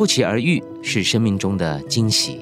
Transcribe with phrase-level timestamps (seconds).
[0.00, 2.40] 不期而遇是生命中的惊喜。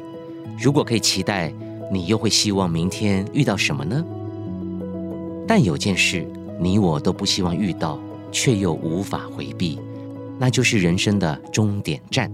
[0.61, 1.53] 如果可以期待，
[1.91, 4.05] 你又会希望明天遇到什么呢？
[5.45, 6.25] 但有件事，
[6.61, 7.99] 你我都不希望遇到，
[8.31, 9.77] 却又无法回避，
[10.39, 12.31] 那就是人生的终点站。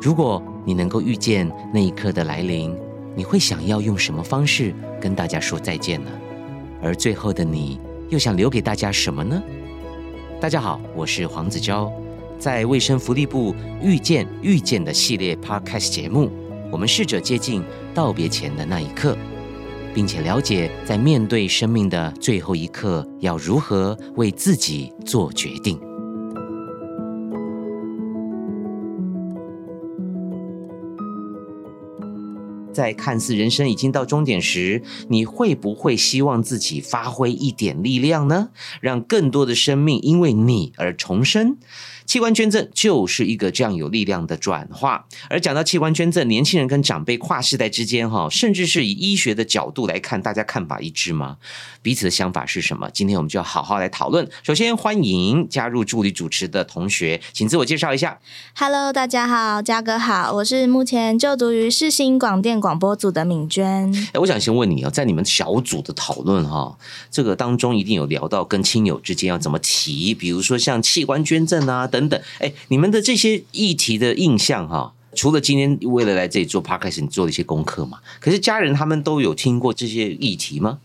[0.00, 2.74] 如果你能够预见那一刻的来临，
[3.14, 6.10] 你会想要用什么方式跟大家说再见呢？
[6.82, 9.42] 而最后的你又想留给大家什么呢？
[10.40, 11.92] 大家好，我是黄子佼，
[12.40, 16.30] 在卫生福利部遇见遇见的系列 Podcast 节目，
[16.72, 17.62] 我们试着接近
[17.92, 19.14] 道别前的那一刻，
[19.92, 25.78] 并且了解在面对生命的最后一刻，要如何为自己做决定。
[32.72, 38.48] 在看似人生已经到终点时，你会不会希望自己发挥一点力量呢？
[38.80, 41.58] 让更多的生命因为你而重生？
[42.10, 45.06] 器官捐赠就是一个这样有力量的转化。
[45.28, 51.36] 而讲到器官捐赠，年轻人跟长辈跨世代之间，哈，甚至是以医学的角度来看，大家看法一致吗？
[51.82, 52.90] 彼此的想法是什么？
[52.92, 54.28] 今天我们就要好好来讨论。
[54.42, 58.18] 首先欢迎加入助理主持的同学，请自我介绍一下。
[58.56, 63.94] Hello，大家好，嘉哥好，我是目前就读于世新广电广播组的敏娟。
[64.12, 66.76] 哎，我想先问你哦，在你们小组的讨论哈，
[67.08, 72.20] 这个当中一定有聊到跟亲友之间要怎么提，比如说像器官捐赠啊等等等。
[72.38, 77.98] 哎，你们的这些议题的印象哈，除了今天为了来这里做 podcast，你做了一些功课嘛？
[78.20, 80.78] 可是家人他们都有听过这些议题吗？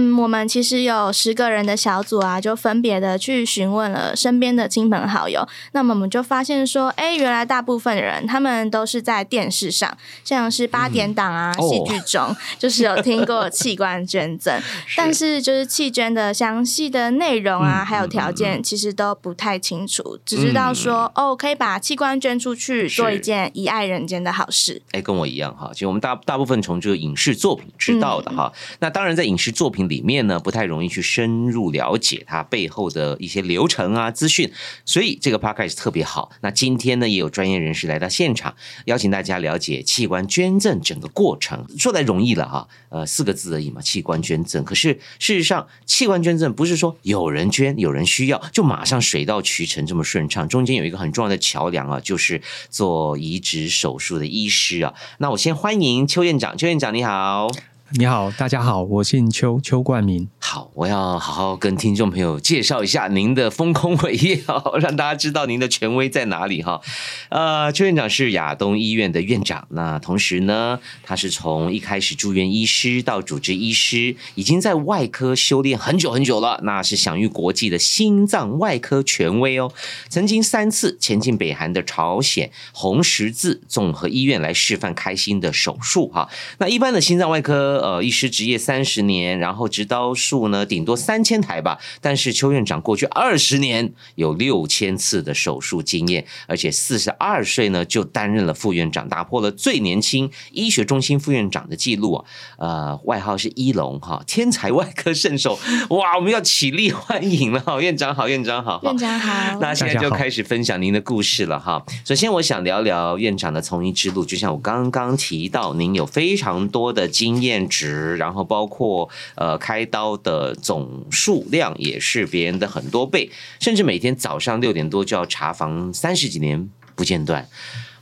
[0.00, 5.44] 嗯，我们其实有十个人的小组啊，就分别的去询问了身边的亲朋好友。
[5.72, 14.56] 那么我们就发现说，哎，原来大部分人他们都是在电视上，像是八点档啊、戏剧中，就是有听过器官捐赠，
[14.96, 24.80] 但是就是器捐的详细的内容啊，还有条件，其实都不太清楚，只知道说，哦，可以把器官捐出去，做一件遗爱人间的好事。
[24.92, 28.52] 哎，跟我一样哈，其实我们大大部分从这个影视作品知道的哈。
[28.78, 29.87] 那当然，在影视作品。
[29.88, 34.52] 里面呢不太容易去深入了解它背后的一些流程啊资讯，
[34.84, 36.30] 所以这个 podcast 特别好。
[36.42, 38.54] 那今天呢也有专业人士来到现场，
[38.84, 41.66] 邀请大家了解器官捐赠整个过程。
[41.78, 44.62] 说来容易了哈，呃四个字而已嘛，器官捐赠。
[44.64, 54.94] 可是事实上，器官捐赠不是说有人捐有人需要就马上水到渠成这么顺畅，中间有一个很重要的桥梁啊，就是做移植手术的医师啊。
[55.18, 57.48] 那我先欢迎邱院长，邱院长你好。
[57.92, 60.28] 你好，大家好，我姓邱，邱冠明。
[60.38, 66.82] 好，我要好好跟听众朋友介绍一下您的丰功伟业哦，让大家知道您的权威在哪里哈。
[67.30, 79.72] 呃，邱院长是亚东医院的院长，那同时呢，他是从一开始住院医师到主治医师，已经在外科修炼很久很久了，那是享誉国际的心脏外科权威哦。
[80.10, 86.28] 曾经三次前进北韩的朝鲜红十字综合医院来示范开心的手术哈。
[86.58, 87.77] 那一般的心脏外科。
[87.78, 91.78] 呃，医师执业三十年，然后执刀数呢，顶多三千台吧。
[92.00, 102.24] 但是邱院长过去二十年有六千次的手术经验，而且四十二岁呢就担任了副院长，打破了最年轻医学中心副院长的记录啊。
[102.58, 105.58] 呃，外号是一龙哈，天才外科圣手。
[105.90, 109.58] 哇，我们要起立欢迎了，院长好，院长好，院长好。
[109.60, 111.84] 那现在就开始分享您的故事了哈。
[112.04, 117.67] 首先，我想聊聊院长的从医之路，就像我刚刚提到，您有非常多的经验。
[117.68, 123.30] 值，然后包括呃开刀的总数量也是别人的很多倍，
[123.60, 127.48] 甚至每天早上六点多就要查房，三十几年不间断。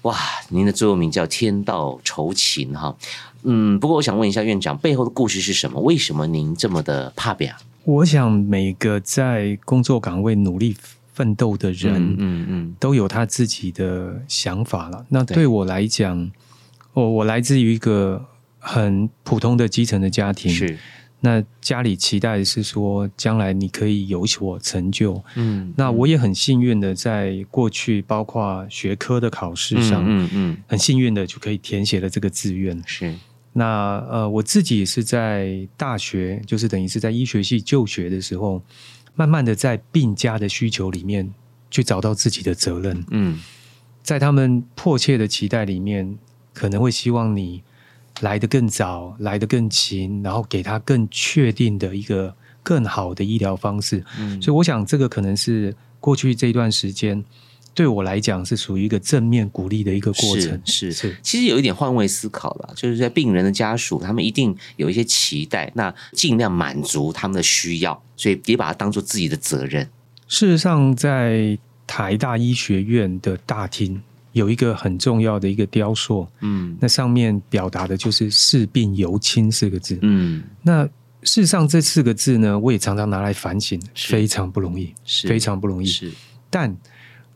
[0.03, 0.17] 哇，
[0.51, 2.97] 您的座右铭叫天道酬勤哈。
[3.43, 5.81] 嗯，不过我想问一下院长，背后的故事是什么？
[5.81, 7.55] 为什么您这么的怕表？
[7.85, 10.77] 我想每个在工作岗位努力
[11.13, 15.05] 奋斗的人，嗯嗯，都有他自己的想法了。
[15.09, 16.31] 那对我来讲，
[16.93, 18.25] 我我来自于一个。
[18.69, 20.77] 很普通的基层的家庭，是
[21.21, 25.23] 那家里期待的是说，将来你可以有所成就。
[25.37, 32.83] 嗯，那我也很幸运的，在过去包括学科的考试上，嗯嗯，很幸运的就可以填写了这个志愿。
[32.85, 33.15] 是
[33.53, 38.61] 那呃，我自己是在大学，就是等于是在医学系就学的时候，
[39.15, 41.33] 慢慢的在病家的需求里面
[41.71, 43.05] 去找到自己的责任。
[43.13, 43.39] 嗯，
[44.03, 46.19] 在他们迫切的期待里面，
[46.53, 47.63] 可能会希望你。
[48.21, 54.03] 来得更早，来得更勤，然后给他更确定的一个更好的医疗方式。
[54.19, 57.23] 嗯，所以我想这个可能是过去这一段时间
[57.75, 60.59] 对我来讲是属于一个正面鼓励的一个过程。
[60.65, 69.87] 是是，其实有一点换位思考了，就是在病人的家属，他们一定有一些期待，那尽量满足他们的需要，所以别把它当做自己的责任。
[70.27, 74.03] 事实上，在台大医学院的大厅。
[74.37, 80.85] 有一个很重要的一个雕塑，嗯，那上面表达的就是“视病由亲”四个字，嗯，那
[81.23, 85.27] 事实上这四个字呢，我也常常拿来反省，非常不容易，是。
[85.27, 85.87] 非常不容易。
[85.87, 86.13] 是，
[86.51, 86.77] 但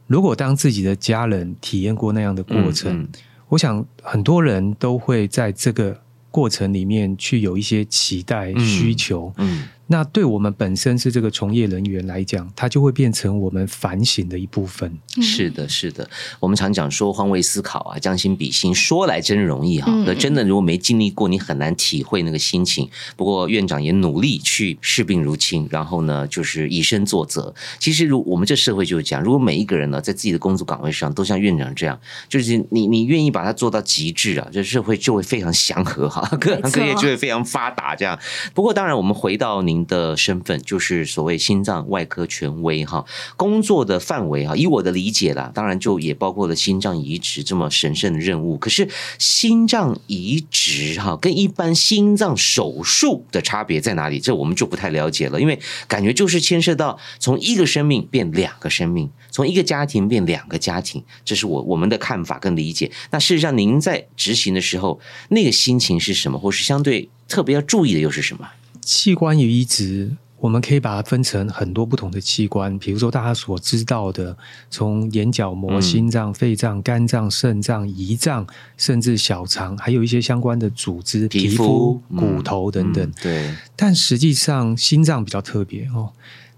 [0.06, 3.08] 如果当自己的家人体验过那样的过程，
[3.48, 5.98] 我想很多人都会在这个
[6.30, 9.66] 过程里面去有一些期待、需求，嗯。
[9.92, 14.96] 那对我们本身是这个从业人员来讲，它就会变成我们反省的一部分。
[15.20, 16.08] 是的，是的。
[16.38, 19.92] 我们常讲说换位思考啊，将心比心，说来真容易哈。
[20.06, 22.88] 可真的如果没经历过，你很难体会那个心情。
[23.16, 27.52] 不过院长也努力去视病如亲，然后呢，就是以身作则。
[27.80, 31.98] 其实，如我们这社会就是讲，如果每一个人呢，在自己的工作岗位上都像院长这样，
[32.28, 37.96] 就是你你愿意把它做到极致啊，这社会就会非常祥和哈，各行各业就会非常发达。
[37.96, 38.16] 这样。
[38.54, 39.79] 不过，当然我们回到您。
[39.86, 43.04] 的身份就是所谓心脏外科权威哈，
[43.36, 48.56] 工作的范围哈，以我的理解啦，当然就也包括了心脏移植这么神圣的任务。
[48.58, 48.88] 可是
[49.18, 54.18] 心脏移植哈，跟一般心脏手术的差别在哪里？
[54.20, 62.90] 这我们就不太了解了，因为感觉就是牵涉到从一个生命变两个生命，从一个家庭变两个家庭，这是我我们的看法跟理解。
[63.10, 68.48] 那事实上，您在执行的时候，那个心情是什么，或是相对特别要注意的又是什么？
[68.90, 74.36] 器官移植，我们可以把它分成很多不同的器官，比如说大家所知道的，
[74.68, 78.44] 从眼角膜、心脏、肺脏、肝脏、肾脏、胰脏，
[78.76, 83.12] 甚至小肠，还有一些相关的组织、皮肤、骨头等等。
[83.22, 83.54] 对。
[83.76, 86.10] 但实际上，心脏比较特别哦。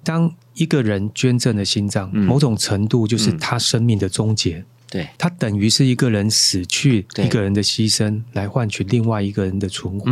[0.03, 4.65] 当一个人捐赠的心脏，某种程度就是他生命的终结。
[4.93, 10.11] 对，它等于是一个人死去，一个人的牺牲来换取另外一个人的存活，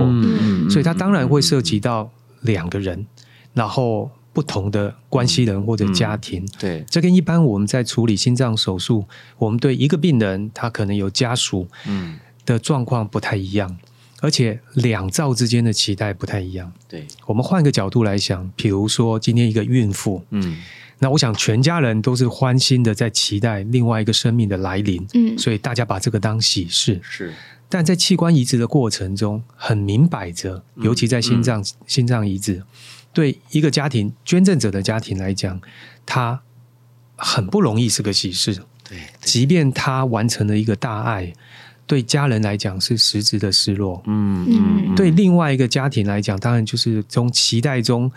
[0.70, 2.10] 所以它当然会涉及到
[2.40, 3.06] 两个人，
[3.52, 6.48] 然后不同的关系人或者家庭。
[6.58, 9.04] 对，这跟一般我们在处理心脏手术，
[9.36, 13.76] 我们对一个病人他可能有家属，嗯，的状况不太一样，
[14.22, 16.72] 而且两造之间的期待不太一样。
[16.88, 20.56] 对，我们换个角度来想，比如说今天一个孕妇，嗯。
[21.02, 25.04] 那我想，全家人都是欢欣的，在期待另外一个生命的来临。
[25.14, 27.00] 嗯，所以大家把这个当喜事。
[27.02, 27.32] 是，
[27.70, 32.62] 但在器官移植的过程中，很明摆着，尤其在心脏心脏移植，
[33.14, 35.58] 对一个家庭捐赠者的家庭来讲，
[36.04, 36.42] 他
[37.16, 38.62] 很不容易是个喜事。
[38.86, 41.32] 对，即便他完成了一个大爱。
[41.90, 48.08] 对家人来讲是实质的失落，嗯嗯，对另外一个家庭来讲，当然就是从期待中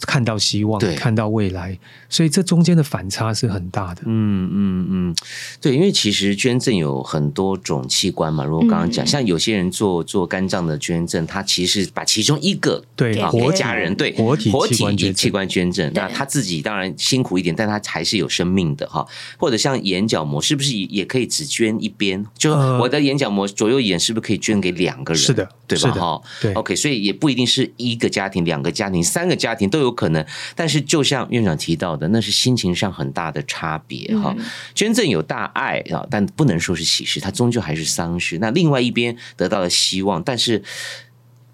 [0.00, 1.78] 看到希望，看到未来，
[2.08, 4.00] 所以这中间的反差是很大的。
[4.06, 5.16] 嗯嗯嗯，
[5.60, 19.06] 对，因为其实捐赠有很多种器官嘛，如果刚刚讲，像有些人做做肝脏的捐赠，他其实把其中一个对活家人对活体活体器官捐赠，那他自己当然辛苦一点，但他还是有生命的哈。
[19.36, 22.24] 或者像眼角膜，是不是也可以只捐一边？
[22.38, 23.17] 就我的眼。
[23.18, 25.20] 角膜左右眼是不是可以捐给两个人？
[25.20, 25.90] 是的，对吧？
[25.90, 30.24] 哈，对，OK，所以也不一定是一个家庭、两个家庭、三个家庭都有可能。
[30.54, 34.34] 但是，就像院长提到的，那是心情上很大的差别哈。
[34.74, 38.38] 捐赠有大爱啊，但不能说是喜事，它终究还是丧事。
[38.38, 40.62] 那另外一边得到了希望，但是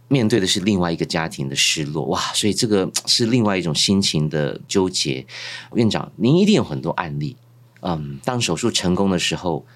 [0.08, 2.20] 面对的是另外一个家庭的失落哇！
[2.34, 5.26] 所以这个是另外一种心情的纠结。
[5.74, 7.36] 院长，您一定有很多案例，
[7.80, 9.66] 嗯，当手术成功的时候。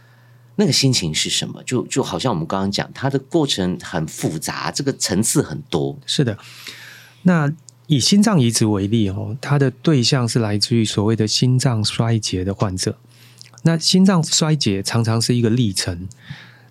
[0.61, 1.63] 那个心情是什么？
[1.63, 5.97] 就就好像我们刚刚讲，它的过程很复杂，这个层次很多。
[6.05, 6.37] 是的，
[7.23, 7.53] 那
[7.87, 12.99] 以心脏移植为例哦，它的对象是来自于所谓的心脏衰竭的患者。
[13.63, 16.09] 那心脏衰竭常常是一个历程。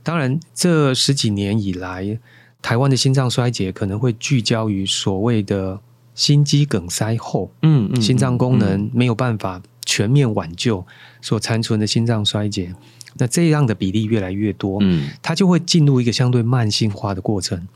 [0.04, 2.20] 当然，这十几年以来，
[2.62, 5.80] 台湾的心脏衰竭可能会聚焦于所谓的
[6.14, 10.86] 心肌梗塞后，嗯嗯，心脏功能没有办法全面挽救
[11.22, 12.76] 所残存的心脏衰竭。
[13.18, 17.68] 那这样的比例越来越多，嗯，它就会进入一个相对慢性化的过程。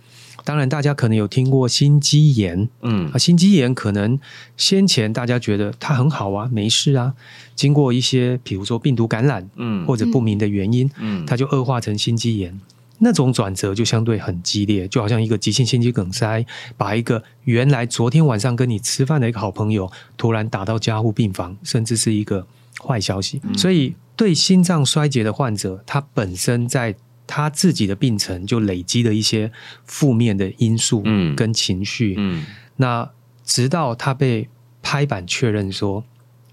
[0.44, 4.20] 当然，大家可能有听过心肌炎，嗯，啊，心肌炎可能
[4.58, 7.14] 先前大家觉得它很好啊，没事啊，
[7.56, 12.60] 经过一些比如说病毒感染，嗯，或者不明的原因，嗯，它就恶化成心肌炎。
[13.04, 16.44] 那种转折就相对很激烈，就好像一个急性心肌梗塞，
[16.76, 22.48] 把一个原来昨天晚上跟你吃饭的一个好朋友，突然打到加护病房，甚至是一个
[22.84, 23.94] 坏消息，所以。
[24.22, 29.52] 对心脏衰竭的患者，他本身在他自己的病程就累积了一些
[29.84, 32.14] 负面的因素嗯跟情绪。
[32.20, 33.10] 嗯，那
[33.44, 34.48] 直到他被
[34.84, 36.04] 拍板确认说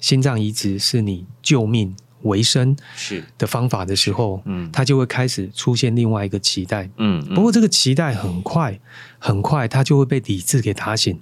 [0.00, 6.88] 心脏移植是你救命维生是的方法的时候，嗯，他就会开始出现另外一个期待。
[6.96, 8.80] 嗯，不过这个期待很快
[9.18, 11.20] 很快，他就会被理智给打醒，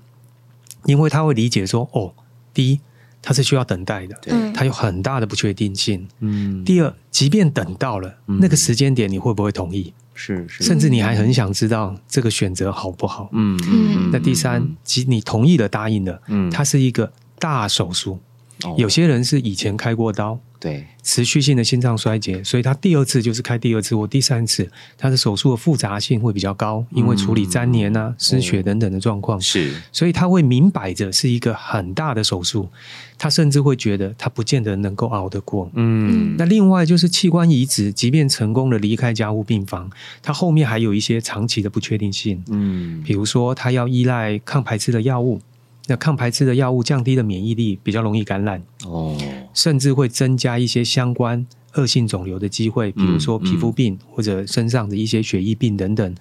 [0.84, 2.14] 因为他会理解说，哦，
[2.54, 2.78] 第一。
[3.26, 6.06] 它是需要等待的，对它有很大的不确定性。
[6.20, 9.92] 嗯，第二，即便等到了嗯那个时间点，你会不会同意？
[10.14, 13.28] 是是，甚至你还很想知道这个选择好不好？
[13.32, 18.20] 嗯嗯那第三，即你同意了、答应了，嗯它是一个大手术。
[18.64, 24.68] 哦有些人是以前开过刀，对，持续性的心脏衰竭，所以他第二次就是开第二次或第三次，
[24.98, 29.72] 他的手术的复杂性会比较高，因为处理粘连啊、失血等等的状况，是。
[29.92, 32.68] 所以他会明摆着是一个很大的手术，
[33.16, 35.70] 他甚至会觉得他不见得能够熬得过。
[35.74, 36.34] 嗯。
[36.36, 39.88] 那另外就是器官移植，即便成功的离开加护病房，
[40.20, 43.00] 他后面还有一些长期的不确定性，嗯。
[43.06, 45.40] 比如说他要依赖抗排斥的药物，
[45.86, 48.60] 那抗排斥的药物降低了免疫力，比较容易感染。
[48.84, 49.16] 哦
[49.56, 51.44] 甚至会增加一些相关
[51.74, 56.14] 恶性肿瘤的机会，比如说嗯皮肤病或者身上的一些血液病等等，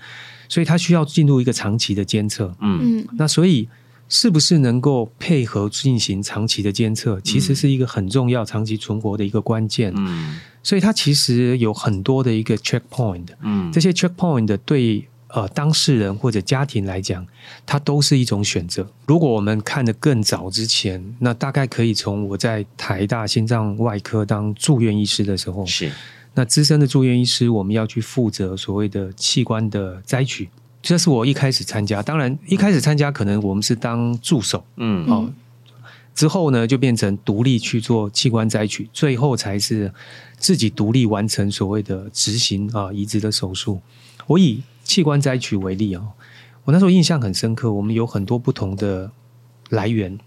[0.49, 2.55] 所以它需要进入一个长期的监测。
[2.61, 2.99] 嗯。
[2.99, 3.07] 嗯。
[3.17, 3.69] 那所以
[4.07, 9.93] 是不是能够配合进行长期的监测，其实是一个很重要、长期存活的一个关键。
[9.95, 10.39] 嗯。
[10.63, 13.71] 所以它其实有很多的一个 checkpoint，嗯。
[13.71, 17.27] 这些 checkpoint 对呃当事人或者家庭来讲，
[17.65, 18.89] 它都是一种选择。
[19.05, 25.91] 如果我们看得更早之前，那大概可以从我在台大心脏外科当住院医师的时候，是
[26.35, 30.49] 那资深的住院医师，我们要去负责所谓的器官的摘取。
[30.81, 35.29] 这是我一开始参加，当然一开始参加可能我们是当助手嗯哦，
[36.13, 39.91] 之后呢就变成独立去做器官摘取，最后才是
[40.37, 43.81] 自己独立完成所谓的执行啊移植的手术。
[44.27, 46.13] 我以器官摘取为例哦、
[46.63, 49.11] 我那时候印象很深刻，我们有很多不同的
[49.71, 50.17] 来源，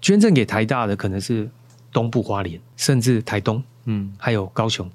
[0.00, 1.48] 捐赠给台大的可能是
[1.92, 4.12] 东部花莲，甚至台东，嗯。
[4.18, 4.90] 还有高雄。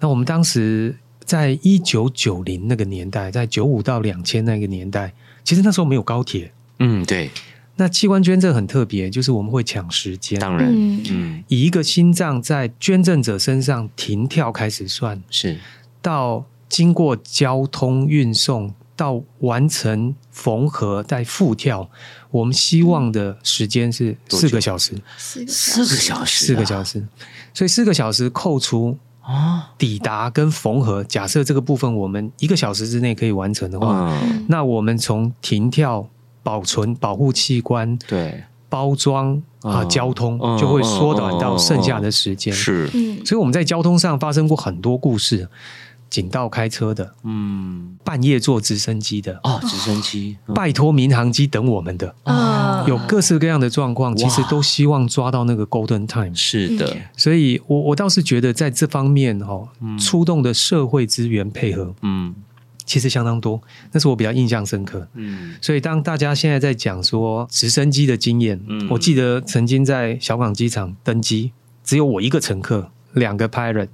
[0.00, 5.14] 那我们当时在一九九零那个年代，在九五到两千那个年代，
[5.44, 6.52] 其实那时候没有高铁。
[6.80, 7.30] 嗯对，
[7.76, 11.02] 那器官捐赠很特别，就是我们会抢时间，当然嗯。
[11.10, 11.44] 嗯。
[11.48, 15.58] 以一个心脏在捐赠者身上停跳开始算，是。
[16.02, 21.88] 到经过交通运送，到完成缝合再复跳，
[22.30, 27.06] 我们希望的时间是四个小时，四个四个小时啊，四个小时。
[27.52, 34.44] 所以四个小时扣除啊，抵达跟缝合，假设这个部分我们一个小时之内可以完成的话，嗯。
[34.48, 36.08] 那我们从停跳、
[36.42, 38.44] 保存、保护器官、对。
[38.68, 39.88] 包装啊、嗯。
[39.88, 42.52] 交通嗯就会缩短到剩下的时间。
[42.52, 42.90] 是。
[42.92, 43.24] 嗯。
[43.24, 45.48] 所以我们在交通上发生过很多故事，
[46.14, 47.98] 警道开车的，嗯。
[48.04, 50.54] 半夜坐直升机的，哦直升机嗯。
[50.54, 52.84] 拜托民航机等我们的，哦。
[52.86, 56.32] 有各式各样的状况，其实都希望抓到那个 golden time。
[56.32, 56.96] 是的。
[57.16, 59.66] 所以我我倒是觉得在这方面哦，
[59.98, 62.32] 出动的社会资源配合嗯。
[62.86, 65.08] 其实相当多，那是我比较印象深刻。
[65.14, 65.56] 嗯。
[65.60, 68.86] 所以当大家现在在讲说直升机的经验，嗯。
[68.90, 71.50] 我记得曾经在小港机场登机，
[71.82, 73.88] 只有我一个乘客，两个 pilot，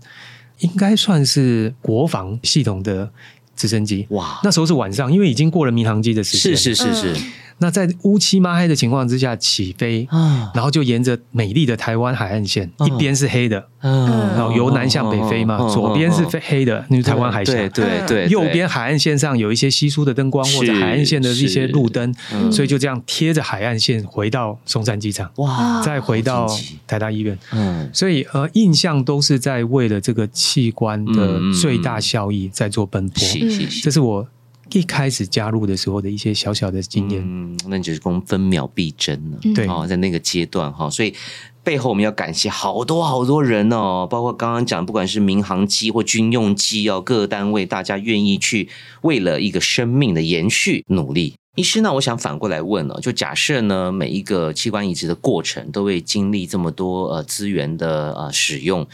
[0.61, 3.11] 应该算是国防系统的
[3.55, 4.07] 直升机。
[4.11, 6.57] 哇那时候是晚上，因为已经过了民航机的时间。
[6.57, 7.25] 是是是是
[7.61, 10.51] 那在乌漆抹黑的情况之下起飞，啊。
[10.55, 12.87] 然后就沿着美丽的台湾海岸线，嗯。
[12.87, 14.09] 一边是黑的，嗯。
[14.35, 17.53] 然后由南向北飞嘛，嗯左边是飞黑的，那是台湾海峡。
[17.53, 22.51] 对对对，右边海岸线上有一些稀疏的灯光，或者海岸线的一些路灯，嗯。
[22.51, 26.47] 所以就这样贴着海岸线回到松山机场，哇再回到
[26.87, 27.39] 台大医院。
[27.53, 27.89] 嗯。
[27.93, 33.23] 所以呃，印象都是在为了这个器官的最大效益在做奔波。
[33.23, 33.81] 是是是。
[33.83, 34.27] 这是我
[34.73, 37.23] 一开始加入的时候的一些小小的经验。
[37.25, 41.15] 嗯，那就是公分秒必争了，嗯对哦，在那个阶段哈，所以
[41.63, 48.69] 背后我们要感谢好多好多人哦，包括刚刚讲，不管是民航机或军用机哦，各个单位大家愿意去
[49.03, 51.35] 为了一个生命的延续努力。
[51.57, 58.87] 医师呢，我想反过来问哦，就假设呢，每一个器官移植的过程都会经历这么多呃资源的呃使用，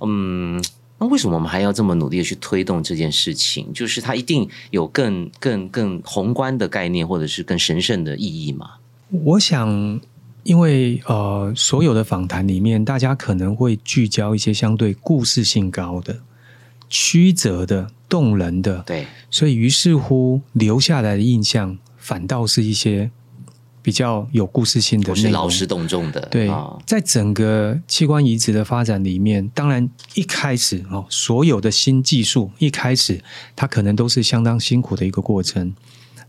[0.00, 0.62] 嗯，
[1.02, 3.72] 那为什么我们还要这么努力的去推动这件事情？
[3.72, 8.74] 就是它一定有更更更宏观的概念，或者是更神圣的意义吗？
[9.10, 10.00] 我想，
[10.44, 16.20] 因为呃，所有的访谈里面，大家可能会聚焦一些相对故事性高的、
[16.88, 23.10] 曲折的、动人的，对，所以于是乎留下来的印象，反倒是一些
[23.82, 25.30] 比较有故事性的不内容。
[25.30, 33.22] 是劳师动众的，对啊，在整个器官移植的发展里面，当然一开始哦，所有的新技术一开始
[33.56, 35.74] 它可能都是相当辛苦的一个过程，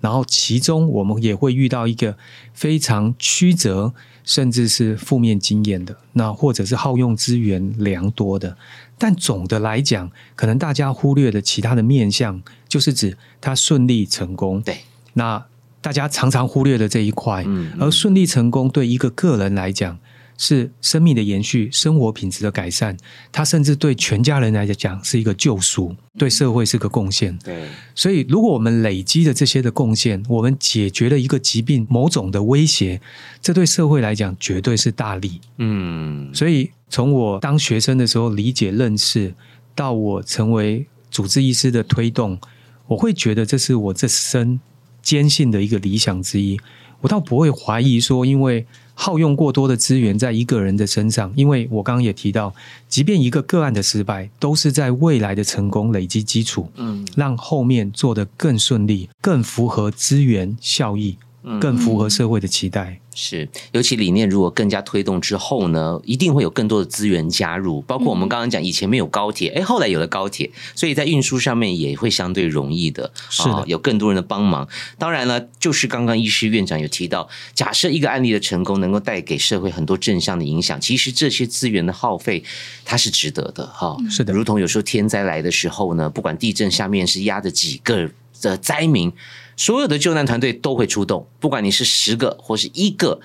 [0.01, 2.17] 然后其中我们也会遇到一个
[2.53, 3.93] 非常曲折，
[4.23, 8.57] 甚至是负面经验的，那或者是耗用资源良多的。
[8.97, 14.61] 但总的来讲，可能大家忽略的其他的面向，就是指它顺利成功。
[14.61, 14.79] 对，
[15.13, 15.45] 那
[15.83, 19.99] 大家常常忽略的这一块，嗯嗯而顺利成功对一个个人来讲，
[20.37, 22.97] 是生命的延续、生活品质的改善，
[23.31, 27.37] 它甚至对全家人来讲是一个救赎，对社会是个贡献。
[27.43, 33.01] 对，所以如果我们累积的这些的贡献，我们解决了一个疾病某种的威胁，
[33.41, 35.41] 这对社会来讲绝对是大利。
[35.57, 39.35] 嗯，所以从我当学生的时候理解认识，
[39.75, 42.39] 到我成为主治医师的推动，
[42.87, 44.59] 我会觉得这是我这生
[45.03, 46.59] 坚信的一个理想之一。
[47.01, 52.55] 我倒不会怀疑说，因为耗用过多的资源在一个人的身上，因为我刚刚也提到，
[52.87, 61.17] 即便一个个案的失败，都是在未来的成功累积基础，嗯，让后面做得更顺利，更符合资源效益，
[61.59, 62.99] 更符合社会的期待。
[63.15, 74.67] 是，尤其理念如果更加推动之后呢，一定会有更多的资源加入，包括我们刚刚讲以前没有高铁，哎，后来有了高铁，所以在运输上面也会相对容易的，是的，有更多人的帮忙。
[74.97, 82.43] 当然了，就是刚刚医师院长有提到，假设一个案例的成功能够带给社会很多正向的影响，其实这些资源的耗费
[82.83, 88.09] 它是值得的，哈，是的，如同有时候天灾来的时候呢，不管地震下面是压着几个
[88.41, 89.13] 的灾民。
[89.55, 93.19] 所有的救难团队都会出动，不管你是十个或是一个，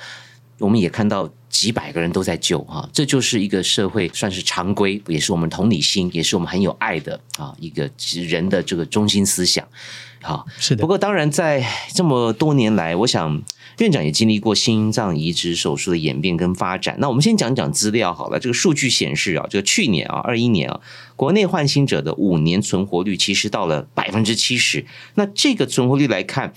[0.58, 7.90] 我们也看到几百个人都在救哈，这就是一个社会算是常规，也是我们同理心，也是我们很有爱的啊一个
[8.28, 9.66] 人的这个中心思想。
[10.20, 10.80] 好，是的。
[10.80, 13.42] 不过当然，在这么多年来，我想。
[13.78, 16.96] 院长也经历过心脏移植手术的演变跟发展。
[16.98, 18.38] 那我们先讲讲资料好了。
[18.40, 20.80] 这个数据显示啊，这个去年啊，二一年啊，
[21.14, 24.84] 国内换心者的五年存活率其实到了百分之七十。
[25.14, 26.52] 那这个存活率来看，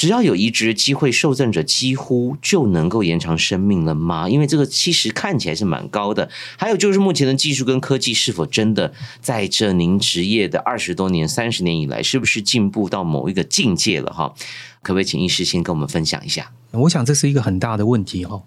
[0.00, 4.30] 只要有移植机会，受赠者几乎就能够延长生命了吗？
[4.30, 6.30] 因为这个其实看起来是蛮高的。
[6.56, 14.10] 还有就是目前的技术跟科技是否真的在这您职业的二十多年、三十年以来，是不是进步到某一个境界了？
[14.10, 14.34] 哈，
[14.80, 16.50] 可不可以请医师先跟我们分享一下？
[16.70, 18.42] 我想这是一个很大的问题哈。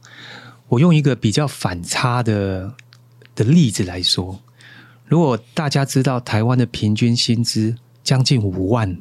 [0.70, 2.74] 我用一个比较反差的
[3.36, 4.40] 的例子来说，
[5.06, 8.98] 如果大家知道台湾的平均薪资将近五万，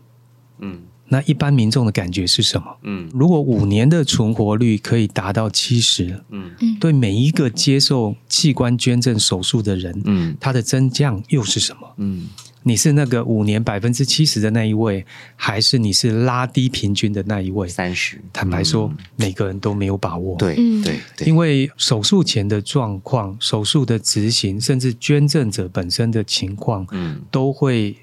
[0.58, 2.66] 嗯，那一般民众的感觉是什么？
[2.84, 11.92] 嗯，如果五年的存活率可以达到七十，嗯对每一个接受器官捐赠手术的人，嗯，它的增降又是什么？
[11.98, 12.28] 嗯。
[12.64, 17.66] 你是那个五年百分之七十的那一位，还是你是拉低平均的那一位？
[17.66, 18.20] 三十。
[18.32, 20.36] 坦白说，每个人都没有把握。
[20.38, 27.96] 对对对，因为手术前的状况、手术的执行，甚至捐赠者本身的情况，嗯，都会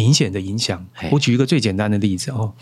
[0.00, 0.84] 明显的影响。
[1.12, 2.52] 我举一个最简单的例子哦。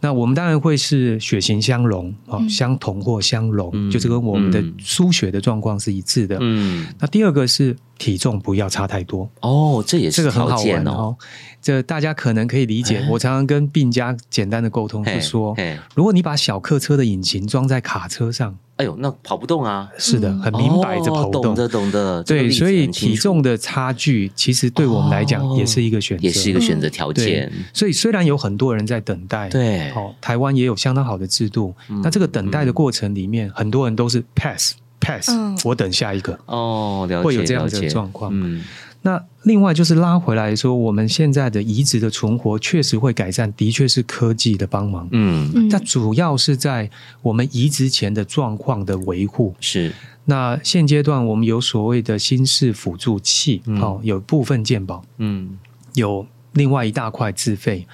[0.00, 6.38] 那我们当然会是血型相容啊，相同或相容，就是跟我们的输血的状况是一致的。
[6.40, 11.16] 嗯，那第二个是体重不要差太多哦，这也是这个很好玩哦。
[11.60, 13.04] 这大家可能可以理解。
[13.10, 15.56] 我常常跟病家简单的沟通是说，
[15.96, 18.56] 如果你把小客车的引擎装在卡车上。
[18.78, 19.88] 哎呦，那跑不动啊！
[19.98, 21.42] 是的，很明摆着跑不动。
[21.42, 22.22] 懂得，懂得。
[22.22, 27.52] 对，所以体重的差距，其实对我们来讲也是一个选择，也是一个选择条件。
[27.74, 31.74] 所以虽然有很多人在等待，对，哦，台湾也有相当好的制度。
[32.04, 35.28] 那这个等待的过程里面，很多人都是 pass pass，
[35.64, 36.38] 我等下一个。
[36.46, 38.30] 哦，了解，会有这样的状况。
[38.32, 38.62] 嗯。
[39.02, 45.08] 那另外就是拉回来说，我们现在的移植的存活确实会改善，的确是科技的帮忙。
[45.12, 46.90] 嗯，它主要是在
[47.22, 49.54] 我们移植前的状况的维护。
[49.60, 49.92] 是。
[50.24, 55.58] 那现阶段我们有所谓的心室辅助器，哦，有部分健保，嗯，
[55.94, 57.86] 有另外一大块自费。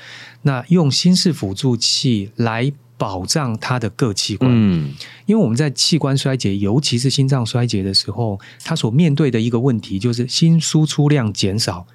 [0.43, 2.73] 那用心室辅助器来。
[2.97, 4.95] 保障它的各器官，嗯，
[5.27, 11.87] 因为我们在器官衰竭，尤其是心脏衰竭的时候，它所面对的一个问题就是心输出量减少，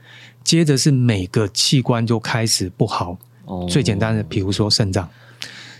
[0.43, 3.17] 接着是每个器官就开始不好。
[3.45, 5.09] 哦，最简单的，比如说肾脏，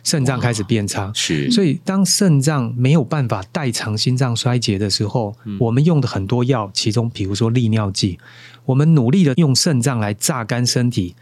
[0.04, 1.52] 肾脏开始变差，是。
[1.52, 8.18] 所以当肾脏没有办法代偿心脏衰竭的时候，我们用的很多药，其中比如说利尿剂，
[8.66, 11.16] 我们努力的用肾脏来榨干身体。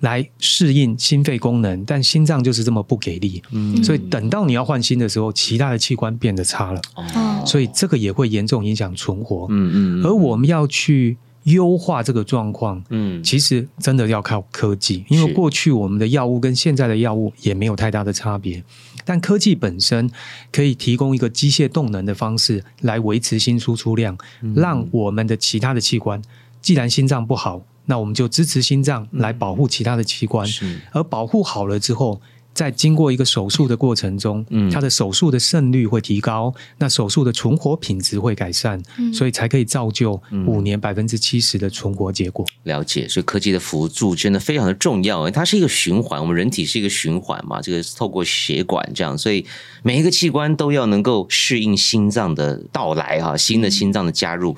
[0.00, 3.42] 来适应心肺功能，但心脏就是这么不给力，
[3.82, 7.44] 所以等到你要换心的时候，其他的器官变得差了，哦。
[7.46, 9.46] 所以这个也会严重影响存活。
[9.50, 18.62] 嗯嗯，而我们要去优化这个状况，嗯，其实真的要靠科技，因为过去我们的药物跟现在的药物也没有太大的差别，
[19.04, 20.10] 但科技本身
[20.50, 24.16] 可以提供一个机械动能的方式来维持心输出量，
[24.54, 26.22] 让我们的其他的器官，
[26.62, 27.62] 既然心脏不好。
[27.90, 30.48] 那我们就支持心脏来保护其他的器官，
[30.92, 32.20] 而保护好了之后，
[32.54, 38.80] 在经过一个手术的过程中，嗯，他的手术的胜率会提高，那手术的存活品质会改善，
[39.12, 42.46] 所以才可以造就五年百分之七十的存活结果。
[42.62, 49.44] 了解，所以科技的辅助真的非常的重要，它是一个循环，我们人体是一个循环嘛，这个透过血管这样，所以
[49.82, 54.56] 每一个器官都要能够适应心脏的到来哈，新的心脏的加入。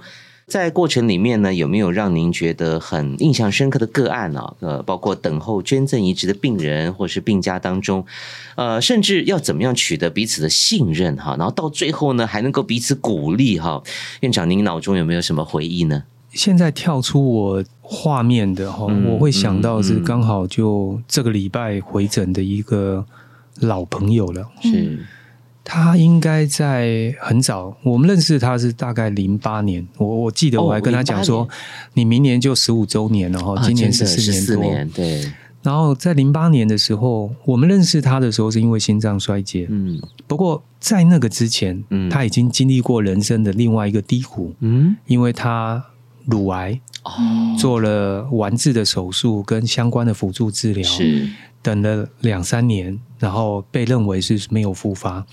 [0.52, 4.54] 在过程里面呢，有没有让您觉得很印象深刻的个案呢？
[4.60, 8.04] 呃，包括等候捐赠移植的病人，或是病家当中，
[8.56, 13.82] 呃，甚至要怎么样取得彼此的信任哈，然后到最后呢，还能够彼此鼓励哈。
[14.20, 16.02] 院长，您脑中有没有什么回忆呢？
[16.28, 23.06] 现在跳出我画面的哈，我会想到是刚好就这个礼拜回诊的一个
[23.60, 25.02] 老朋友了，是。
[25.64, 29.86] 他应该在很早，我们认识他是大概零八年。
[29.96, 31.48] 我我记得我还跟他讲说，
[31.94, 34.96] 你明年就十五周年了哈，今年是四年多。
[34.96, 35.32] 对。
[35.62, 39.68] 然后在零八年的时候，我们认识他的时候是因为心脏衰竭。
[39.70, 40.02] 嗯。
[40.26, 44.52] 不过在那个之前，嗯，他已经经历过人生的另外一个低谷。
[44.58, 44.96] 嗯。
[45.06, 45.84] 因为他
[46.26, 47.12] 乳癌哦，
[47.56, 51.28] 做了完治的手术跟相关的辅助治疗，是
[51.62, 52.98] 等了两三年。
[53.20, 55.24] 然后被认为是没有复发，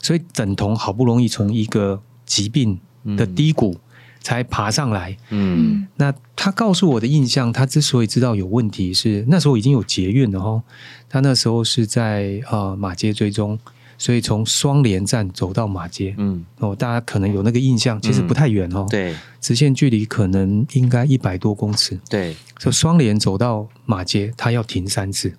[0.00, 2.78] 所以等同好不容易从一个疾病
[3.16, 3.76] 的低谷
[4.20, 5.16] 才爬上来。
[5.30, 10.62] 嗯，那他告诉我的印象，他之所以知道有问题，是那时候已经有捷运了哈。
[11.08, 13.58] 他那时候是在呃马街追踪，
[13.96, 16.14] 所以从双连站走到马街。
[16.18, 18.86] 嗯，哦，大家可能有那个印象，其实不太远哦。
[18.90, 21.98] 对，直线距离可能应该一百多公尺。
[22.10, 25.32] 对，就双连走到马街，他要停三次。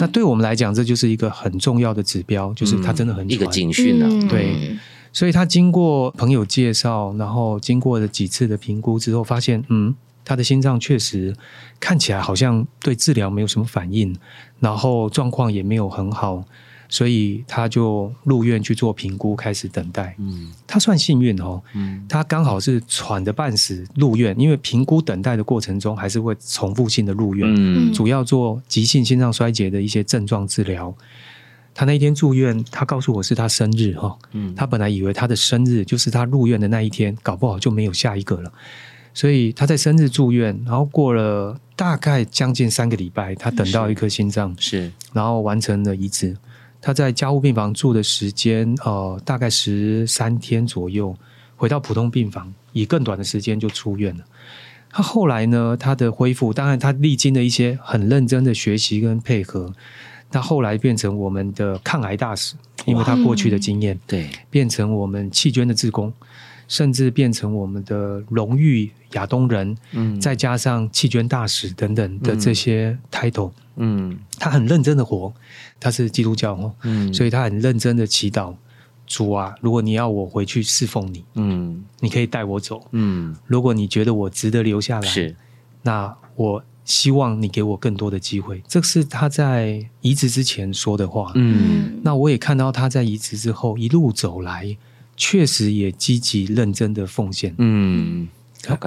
[0.00, 4.08] 那对我们来讲，这就是一个很重要的指标，就是他真的很一个警讯呢。
[4.28, 4.76] 对，
[5.12, 11.36] 所以他经过朋友介绍，然后经过了几次的评估之后，发现嗯，他的心脏确实
[11.78, 14.16] 看起来好像对治疗没有什么反应，
[14.60, 16.44] 然后状况也没有很好。
[16.92, 20.14] 所以他就入院去做评估，开始等待。
[20.18, 21.62] 嗯，他算幸运哦。
[21.74, 27.50] 嗯，他刚好是喘的半死入院，因为评估等待的过程中还是会重复性的入院。
[27.50, 30.94] 嗯，主要做急性心脏衰竭的一些症状治疗。
[31.72, 34.14] 他那一天住院，他告诉我是他生日哈。
[34.32, 38.52] 嗯，他本来以为他的生日就是他入院的那一天，搞不好就没有下一个了。
[39.14, 46.36] 所以他在生日住院，然后过了大概将近三个礼拜，他等到一颗心脏是，然后完成了移植。
[46.82, 51.16] 他在加护病房住的时间，呃，大概十三天左右，
[51.56, 54.24] 回到普通病房，以更短的时间就出院了。
[54.90, 59.72] 他后来呢，他的恢复，当然他历经了一些很认真的学习跟配合，
[60.30, 66.12] 他后来变成我们的抗癌大使，因为他过去的经验，对，变成我们弃捐的志工。
[66.68, 73.52] 甚至变成我们的荣誉亚东人，嗯，再加上弃捐大使等等的这些 title，嗯，
[74.38, 75.32] 他很认真的活，
[75.80, 78.54] 他是基督教哦，嗯，所以他很认真的祈祷
[79.06, 85.34] 主啊，如果你要我回去侍奉你，嗯，你可以带我走，嗯，如果你觉得我值得留下来，是，
[85.82, 94.76] 那我希望你给我更多的机会，这是他在移植之前说的话，嗯，那我也看到他在移植之后一路走来。
[95.14, 98.26] 确实也积极认真的奉献，嗯，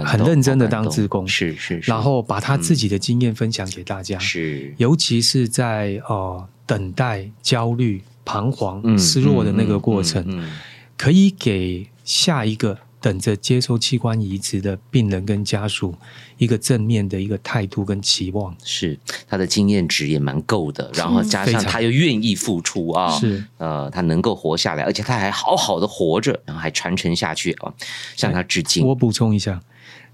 [0.06, 10.44] 很认真的当志工，是是，然后把他自己的经验分享给大家，是，尤其是在呃等待、焦虑、彷徨、失落的那个过程，
[10.98, 12.80] 可以给下一个。
[13.06, 15.94] 等着接受器官移植的病人跟家属
[16.39, 27.72] 一个正面的一个态度跟期望，是他的经验值也蛮够的，然后加上他又愿意付出啊，是呃，他能够活下来，而且他还好好的活着，然后还传承下去啊，
[28.15, 28.84] 向他致敬。
[28.88, 29.62] 我补充一下。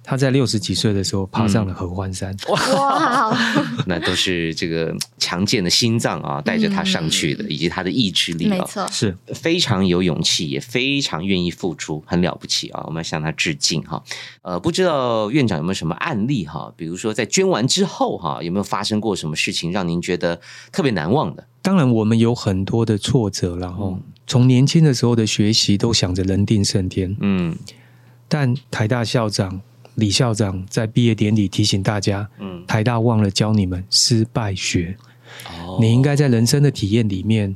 [0.03, 3.37] 他在六十几岁的时候爬上了合欢山，哇！
[3.85, 12.83] 那都是这个强健的心脏啊，带着他上去的，以及他的意志力，没错，是非常有勇气，也非常愿意付出，很了不起啊！
[12.87, 14.01] 我们要向他致敬哈。
[14.41, 16.73] 呃，不知道院长有没有什么案例哈？
[16.75, 21.47] 比如说在捐完之后哈，有没有发生过什么事情让您觉得特别难忘的？
[21.61, 27.55] 当然，我们有很多的挫折，然后从年轻的时候的学习都想着人定胜天，嗯，
[28.27, 29.61] 但台大校长。
[30.01, 34.97] 李校长在毕业典礼提醒大家：“嗯，台大忘了教你们失败学。
[35.45, 37.55] 哦，你应该在人生的体验里面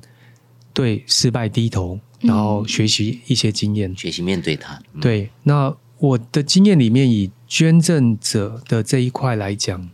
[0.71, 4.79] 对失败低头，然后学习一些经验，学习面对它。
[5.01, 9.89] 对，那我的经验里面，以捐赠者的这一块来讲，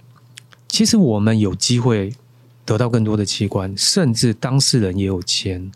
[0.68, 2.14] 其实我们有机会
[2.66, 5.72] 得到更多的器官，甚至当事人也有钱。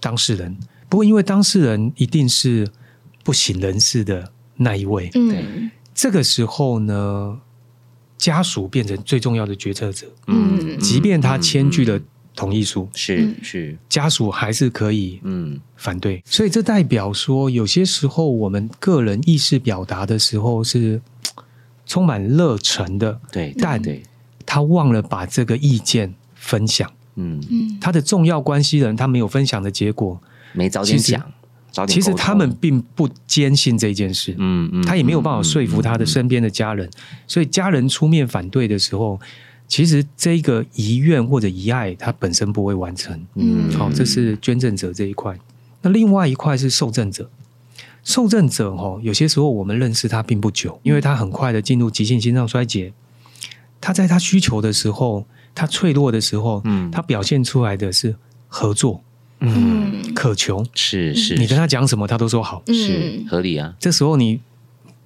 [0.00, 0.56] 当事人
[0.88, 2.68] 不过，因为当事人一定是
[3.22, 7.38] 不省人事的。”那一位，嗯，这个时候呢，
[8.18, 12.00] 家属变成最重要的决策者，嗯，即便他签具了
[12.34, 15.60] 同意书，是是，家属还是可以嗯。
[15.76, 21.00] 反对，所以这代表说，有些时候我们个人意识表达的时候是
[21.86, 24.02] 充满热忱的，对，但对，
[24.46, 27.40] 他忘了把这个意见分享，嗯。
[27.50, 30.18] 嗯，他的重要关系人他没有分享的结果，
[30.54, 31.22] 没早点讲。
[31.88, 36.88] 其实他们并不坚信这件事，嗯嗯，他也没有办法说服他的身边的家人，
[37.26, 39.18] 所以家人出面反对的时候，
[39.66, 45.36] 其实这个遗愿或者遗爱，它本身不会完成，嗯，好，这是捐赠者这一块。
[45.82, 47.28] 那另外一块是受赠者，
[48.04, 52.92] 受赠者哦，有些时候我们认识他并不久，因为他很快的进入急性心脏衰竭，
[53.80, 58.14] 他在他需求的时候，他脆弱的时候，嗯，他表现出来的是
[58.46, 59.02] 合作。
[59.40, 63.74] 嗯，渴求是是，你跟他讲什么，他都说好，是合理啊。
[63.78, 64.40] 这时候你。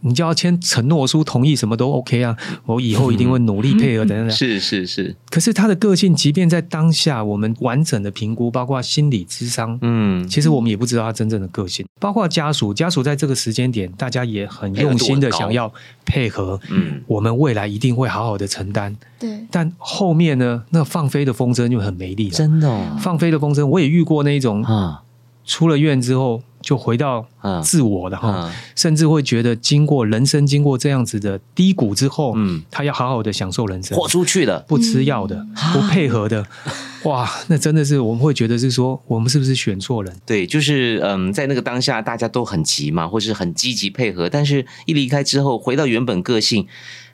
[0.01, 2.37] 你就要签承诺书，同意什么都 OK 啊！
[2.67, 4.31] 我以后一定会努力配合等等。
[4.31, 5.15] 是是是。
[5.29, 11.85] 可是他的个性，即便在当下，我们完整的评估，包括心理智商，嗯，其实我们也不知道他真正的个性。
[11.99, 15.73] 包括家属，家属在这个时间点，大家也很用心的想要
[16.05, 18.97] 配合，嗯，我们未来一定会好好的承担。
[19.19, 19.47] 对。
[19.51, 22.35] 但后面呢，那放飞的风筝就很没力了。
[22.37, 25.03] 真的，放飞的风筝，我也遇过那种啊，
[25.45, 26.43] 出了院之后。
[26.69, 27.27] 就回到
[27.65, 36.45] 自我的哈，甚至会觉得经过人生经过这样子的低谷之后，嗯，他要好好的享受人生，豁出去的，不吃药的，不配合的，
[37.09, 40.15] 哇，那真的是我们会觉得是说，我们是不是选错人？
[40.27, 46.67] 对，就是嗯，在那个当下大家都很急嘛，或是很积极配合，但是一离开之后，回到原本个性，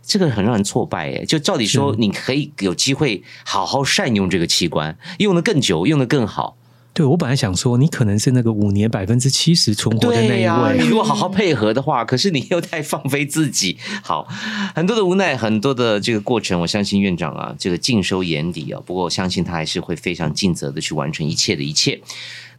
[0.03, 1.25] 这个很让人挫败哎。
[1.25, 6.57] 就照理说，你可以有机会好好善用这个器官，用的更久，用的更好。
[6.95, 10.79] 对，我本来想说，你可能是那个五年百分之七十存活的那一位。
[10.81, 13.77] 你如果好好配合的话，可是你又太放飞自己。
[14.01, 14.29] 好，
[14.77, 18.81] 很多的无奈，很多的这个过程，我相信院长啊，这个尽收眼底啊。
[18.87, 22.01] 不过，我相信他还是会非常尽责的去完成一切的一切。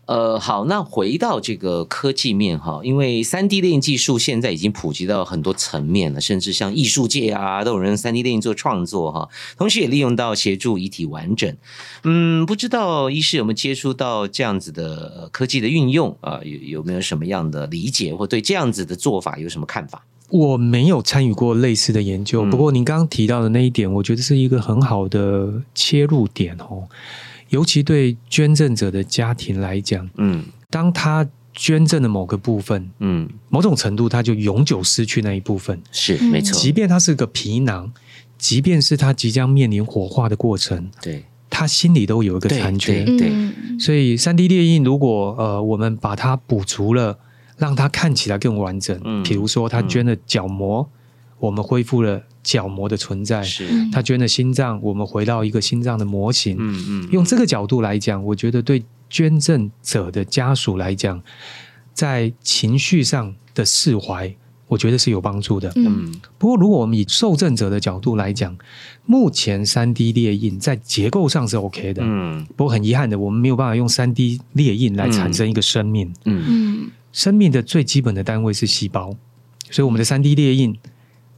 [0.06, 11.58] 呃，好，那回到这个科技面哈，因为三 D 列印技术现在已经普及到很多层面了，甚至像艺术界啊，都有人三 D 列印做创作哈，同时也利用到协助遗体完整。
[12.04, 16.40] 嗯，不知道医师有没有接触到这样子的科技的运用啊？
[16.44, 20.06] 有有没有什么样的理解，或对这样子的做法有什么看法？
[20.30, 26.88] 我没有参与过类似的研究，不过您刚刚提到的那一点，我觉得是一个很好的切入点哦。
[27.56, 36.60] 尤其对捐赠者的家庭来讲，嗯，当他捐赠的某个部分，嗯，某种程度他就永久失去那一部分，是没错。
[36.60, 37.94] 即便他是个皮囊，
[38.38, 43.06] 即便是他即将面临火化的过程，对，他心里都有一个残缺。
[43.06, 43.32] 对，
[43.80, 47.18] 所以三 D 列印，如果呃我们把它补足了，
[47.58, 50.90] 让它看起来更完整，嗯，比如说他捐了角膜，
[51.40, 52.22] 我们恢复了。
[52.46, 56.56] 角膜的存在，是他捐的心脏，我们回到一个心脏的模型。
[56.60, 61.20] 嗯嗯，用这个角度来讲，我觉得对捐赠者的家属来讲，
[61.92, 64.32] 在情绪上的释怀，
[64.68, 65.74] 我觉得是有帮助的。
[65.76, 68.56] 嗯，不过如果我们以受赠者的角度来讲，
[69.08, 72.04] 目前三 D 列印在结构上是 OK 的。
[72.06, 76.14] 嗯，不过很遗憾的，我们没有办法用三 D 列印来产生一个生命。
[76.26, 79.16] 嗯嗯，生命的最基本的单位是细胞，
[79.72, 80.78] 所以我们的三 D 列印。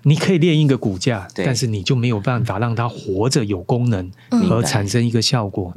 [0.08, 5.74] 你可以练一个骨架，但是你就没有办法让它活着有功能和产生一个效果。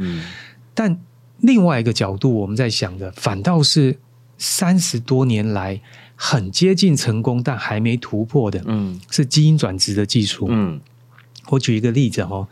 [0.72, 0.96] 但
[1.38, 3.98] 另外一个角度，我们在想的反倒是
[4.38, 5.80] 三十多年来
[6.14, 10.46] 很接近成功但还没突破的，嗯，是基因转植的技术。
[10.48, 10.80] 嗯，
[11.48, 12.46] 我举一个例子哈。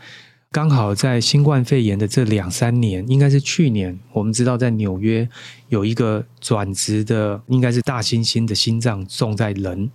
[0.50, 5.28] 刚好在新冠肺炎的这两三年，应该是去年，我们知道在纽约
[5.68, 9.90] 有一个转职的，应该是大猩猩的心脏种在人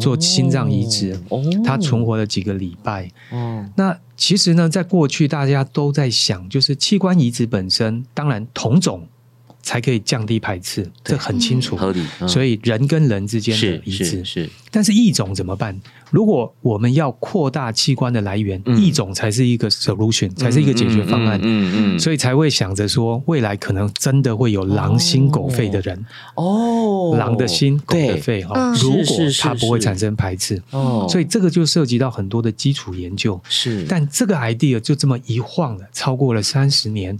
[0.00, 1.18] 做心脏移植，
[1.62, 3.10] 它存活了几个礼拜。
[3.30, 9.06] 哦，那其实呢，在过去大家都在想，就是器官移植本身，当然同种。
[9.62, 12.02] 才可以降低排斥，这很清楚，合理。
[12.26, 14.24] 所以人跟人之间的一致。
[14.24, 15.78] 是，但是异种怎么办？
[16.10, 21.38] 如果我们要扩大器官的来源，异种才是一个 solution，才是一个解决方案。
[21.42, 26.06] 嗯嗯，所以才会想着说，未来可能真的会有狼心狗肺的人。
[26.36, 28.72] 哦，狼的心，狗的肺哈。
[28.80, 30.62] 如果它不会产生排斥。
[30.70, 33.38] 哦，所以这个就涉及到很多的基础研究。
[33.50, 37.18] 是，但这个 idea 就这么一晃了，超过了三十年。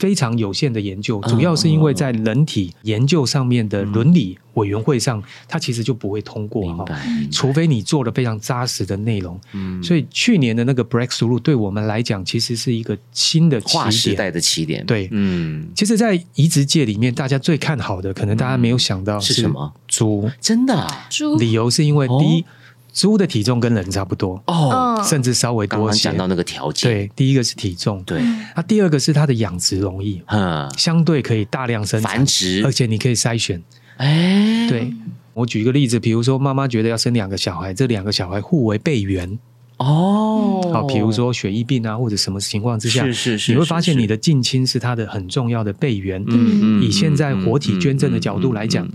[0.00, 6.84] 非常有限的研究，主要是因为在人体研究上面的伦理委员会上，它其实就不会通过哈，
[7.30, 9.38] 除非你做了非常扎实的内容。
[9.52, 14.84] 嗯，所以去年的那个 breakthrough 对我们来讲，其实是一个新的划时代的起点。
[14.86, 19.70] 对，嗯，其实，在移植界里面，大家最看好的，可能大家没有想到是什么？
[19.86, 22.44] 猪，真的猪，理由是因为第一。
[22.92, 26.04] 猪的体重跟人差不多哦，甚至稍微多些。
[26.04, 28.20] 讲到那个条件，对，第一个是体重，对，
[28.56, 33.62] 那第二个是它的养殖容易，嗯，相对可以大量生繁殖，而且你可以筛选。
[33.96, 34.92] 哎，对。
[35.32, 39.38] 我举一个例子，比如说妈妈觉得要生两个小孩，这两个小孩互为备源。
[39.78, 46.22] 哦，好，比如说血液病啊，或者什么情况之下，是是是，你会发现你的近亲是他的很重要的备源。
[46.26, 48.86] 嗯嗯，以现在活体捐赠的角度来讲，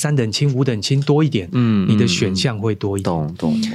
[0.00, 3.14] 三等亲、五等亲多一点，嗯，你的选项会多一点。
[3.14, 3.70] 懂懂懂。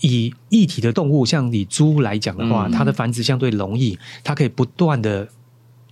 [0.00, 5.28] 以异体的动物，像你猪来讲的话，它的繁殖相对容易，它可以不断的。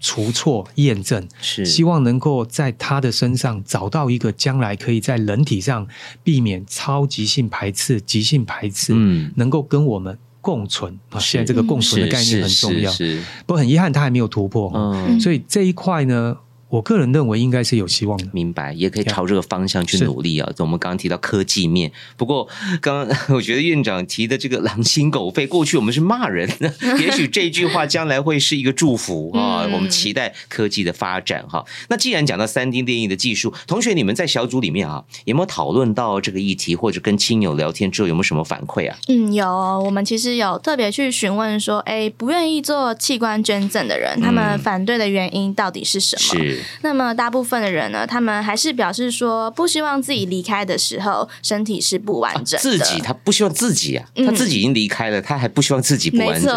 [0.01, 5.85] 除错验证是希望能够在它的身上找到一个将来可以在人体上
[6.23, 11.19] 避免超急性排斥、急性排斥，嗯，能够跟我们共存啊。
[11.19, 12.93] 现在这个共存的概念很重要，
[13.45, 16.37] 不过很遗憾，它还没有突破，嗯，所以这一块呢。
[16.69, 20.51] 我个人认为应该是有希望的，明白，也可以朝这个方向去努力啊。
[20.59, 22.47] 我们刚刚提到科技面，不过
[22.81, 26.49] 刚刚我觉得院长提的这个狼心狗肺，过去我们是骂人，
[27.01, 29.67] 也许这句话将来会是一个祝福啊。
[29.73, 31.65] 我们期待科技的发展哈。
[31.89, 38.99] 那既然讲到三 D 电影的技术，同学你们在小组里面啊，有没有讨论到这个议题，或者跟亲友聊天之后有没有什么反馈啊？
[39.09, 46.45] 嗯，有，我们其实有特别去询问说，哎，不愿意做器官捐赠的人，他们反对的原因到底是什么？
[46.45, 46.58] 是。
[46.83, 52.59] 那么大部分的人呢，他们还是表示说，不希望自己离开的时候身体是不完整。
[52.61, 56.55] 自己他不希望自己啊，他自己已经离开了，他还不希望自己不完整。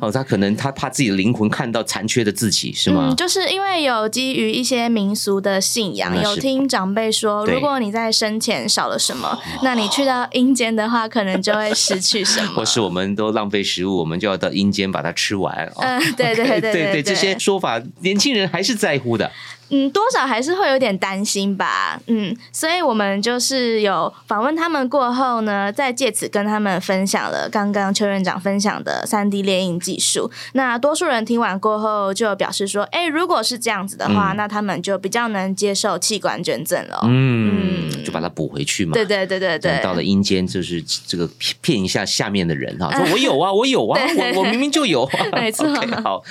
[0.00, 3.08] 哦，他可能他怕自己的灵魂看到残缺的自己，是吗？
[3.10, 12.52] 嗯，就是因为有基于一些民俗的信仰，有听长辈说，如果你在生前少了什么，那你去到阴间的话，可能就会失去什么。
[12.54, 15.70] 或是我们都浪费食物，我们就要到阴间把它吃完。
[15.76, 19.30] 嗯，对对对对 对，这些说法，年轻人还是在乎的。
[19.70, 22.00] 嗯，多少还是会有点担心吧。
[22.06, 30.30] 嗯，所以我们就是有访问他们过后呢，再借此跟他们分享了刚刚邱院长分享的三 D 列印技术。
[30.52, 38.92] 那多数人听完过后就表示说：“哎，如果是这样子的话，那他们就比较能接受器官捐赠了。”嗯，就把它补回去嘛。
[38.92, 39.80] 对对对对对。
[39.82, 41.28] 到了阴间，就是这个
[41.62, 44.00] 骗一下下面的人哈， 说我有啊，我有啊，
[44.34, 45.08] 我我明明就有。
[45.32, 45.66] 没错。
[46.04, 46.22] 好，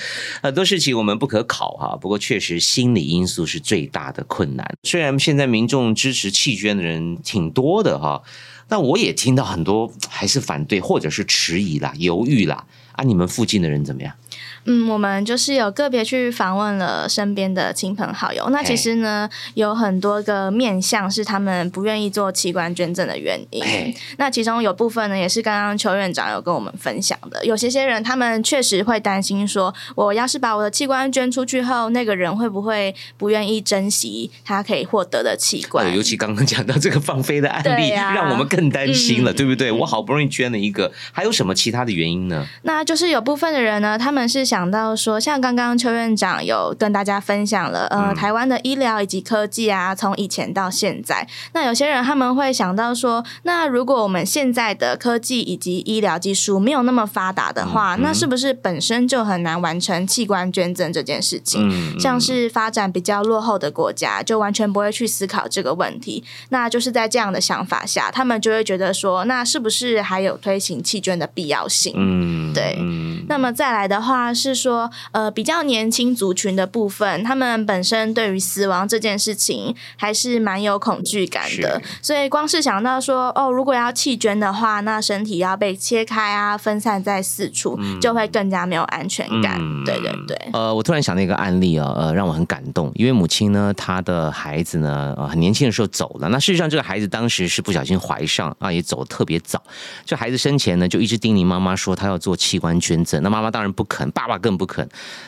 [0.44, 3.23] 很多事情我们不可考哈，不过确实心理因。
[3.24, 4.78] 因素是最大的困难。
[4.84, 8.22] 虽然现在民众支持弃捐的人挺多的哈，
[8.68, 12.66] 但我也听到很多还是反对或者是迟疑啦、犹豫啦。
[12.94, 14.14] 啊，你们附近的人怎么样？
[14.66, 18.48] 嗯，我们就是有个别去访问了身边的亲朋好友。
[18.52, 23.64] 那其实呢，有很多个面向是他们不愿意做器官捐赠的原因。
[24.18, 27.44] 那其中有部分呢，也是刚刚邱院长有跟我们分享的。
[27.44, 35.94] 有些些人，他们确实会担心说，我要是把我的器官捐出去后，那个人会不会不愿意珍惜他可以获得的器官？
[35.96, 39.72] 尤其刚刚讲到这个放飞的案例，让我们更担心了，对不对？
[39.72, 42.46] 我好不容易捐了一个，还有什么其他的原因呢？
[42.62, 44.44] 那就是有部分的人呢，他们是。
[44.54, 61.98] 想到说，像刚刚邱院长有跟大家分享了，呃，台湾的医疗以及科技啊，从以前到现在，那有些人他们会想到说，那如果我们现在的科技以及医疗技术没有那么发达的话，那是不是本身就很难完成器官捐赠这件事情？
[62.00, 66.24] 像是发展比较落后的国家，就完全不会去思考这个问题。
[66.50, 71.94] 那就是在这样的想法下，他们就会觉得说，那是不是还有推行弃捐的必要性？
[71.96, 72.78] 嗯，对。
[73.30, 74.34] 那么再来的话。
[74.36, 89.62] 是说，呃，比较年轻族群的部分，他们本身对于死亡这件事情还是蛮有恐惧感的，所以光是想到说，哦，如果要弃捐的话，那身体要被切开啊，分散在四处，就会更加没有安全感。
[89.86, 90.38] 对对对。
[90.52, 96.28] 呃，我突然想到一个案例啊，呃，让我很感动，因为母亲呢，她的孩子呢，呃，很年轻的时候走了。
[96.30, 99.64] 那事实上，这个孩子当时是不小心怀上啊，也走的特别早。
[100.06, 103.24] 这孩子生前呢，就一直叮咛妈妈说，他要做器官捐赠。
[103.24, 104.34] 那妈妈当然不肯，爸爸。
[104.44, 104.86] 更不肯，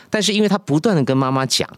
[0.09, 1.69] 但是因为他不断的跟妈妈讲，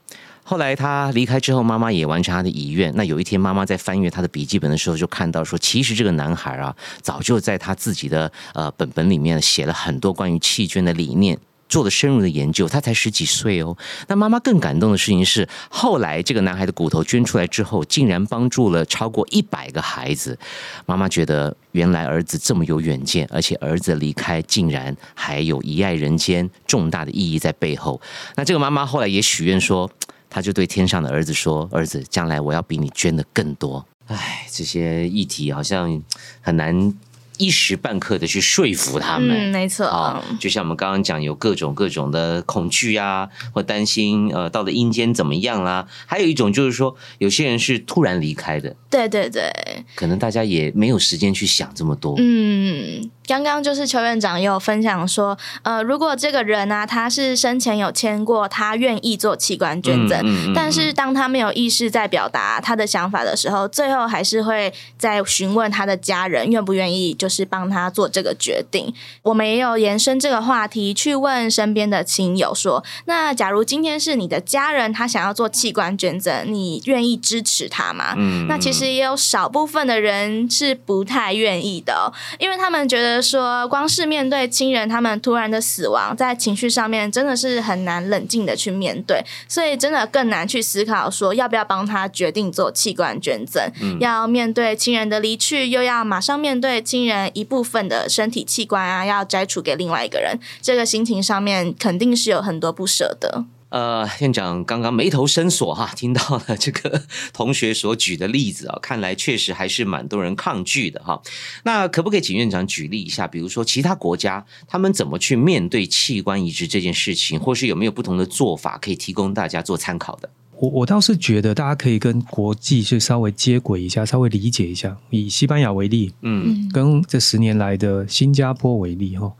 [0.44, 2.92] 后来他离开之后，妈妈也完成他的遗愿。
[2.96, 11.38] 那有一天，妈妈在翻阅他的笔记本的时候，就看到说，其实这个男孩啊，早就在他自己的呃本本里面写了很多关于弃捐的理念。
[11.69, 13.75] 做了深入的研究，他才十几岁哦。
[14.08, 20.38] 那妈妈更感动的事情是，后来这个男孩的骨头捐出来之后，竟然帮助了超过一百个孩子。
[20.86, 27.99] 妈妈觉得，原来儿子这么有远见，而且儿子离开竟然还有遗爱人间重大的意义在背后。
[28.36, 29.89] 那这个妈妈后来也许愿说，
[30.30, 36.02] 他就对天上的儿子说：“儿子，将来我要比你捐的更多。”哎，这些议题好像
[36.42, 36.94] 很难。
[37.38, 45.88] 一时半刻的去说服他们，嗯，没错啊，就像我们刚刚讲，有各种各种的恐惧啊，或担心，呃，到了阴间怎么样啦？
[46.06, 49.52] 还有一种就是说，有些人是突然离开的，对对对，
[49.96, 52.15] 可能大家也没有时间去想这么多。
[52.17, 67.27] 嗯，刚刚就是邱院长也有分享说，呃，如果这个人啊，他是生前有签过，他愿意做器官捐赠，但是当他没有意识在表达他的想法的时候，最后还是会在询问他的家人愿不愿意就。
[67.28, 68.94] 就是帮他做这个决定。
[69.21, 93.69] 我们也有延伸这个话题，去问身边的亲友说：“那假如今天是你的家人，他想要做器官捐赠，你愿意支持他吗？”嗯，那其实也有少部分的人是不太愿意的，因为他们觉得说，光是面对亲人他们突然的死亡，在情绪上面真的是很难冷静的去面对，所以真的更难去思考说要不要帮他决定做器官捐赠。
[93.82, 97.17] 嗯，要面对亲人的离去，又要马上面对亲人。
[97.34, 103.46] 一部分的身体器官啊，要摘除给另外一个人，这个心情上面肯定是有很多不舍的。
[103.70, 107.04] 呃，院长刚刚眉头深锁哈，听到了这个
[107.34, 111.22] 同学所举的例子啊，看来确实还是蛮多人抗拒的哈。
[111.63, 120.30] 那可不可以请院长举例一下，比如说其他国家他们怎么去面对器官移植这件事情，或是有没有不同的做法可以提供大家做参考的？
[120.60, 124.97] 我我倒是觉得大家可以跟国际去稍微接轨一下，稍微理解一下。
[125.12, 129.31] 以西班牙为例，嗯，跟这十年来的新加坡为例，哈，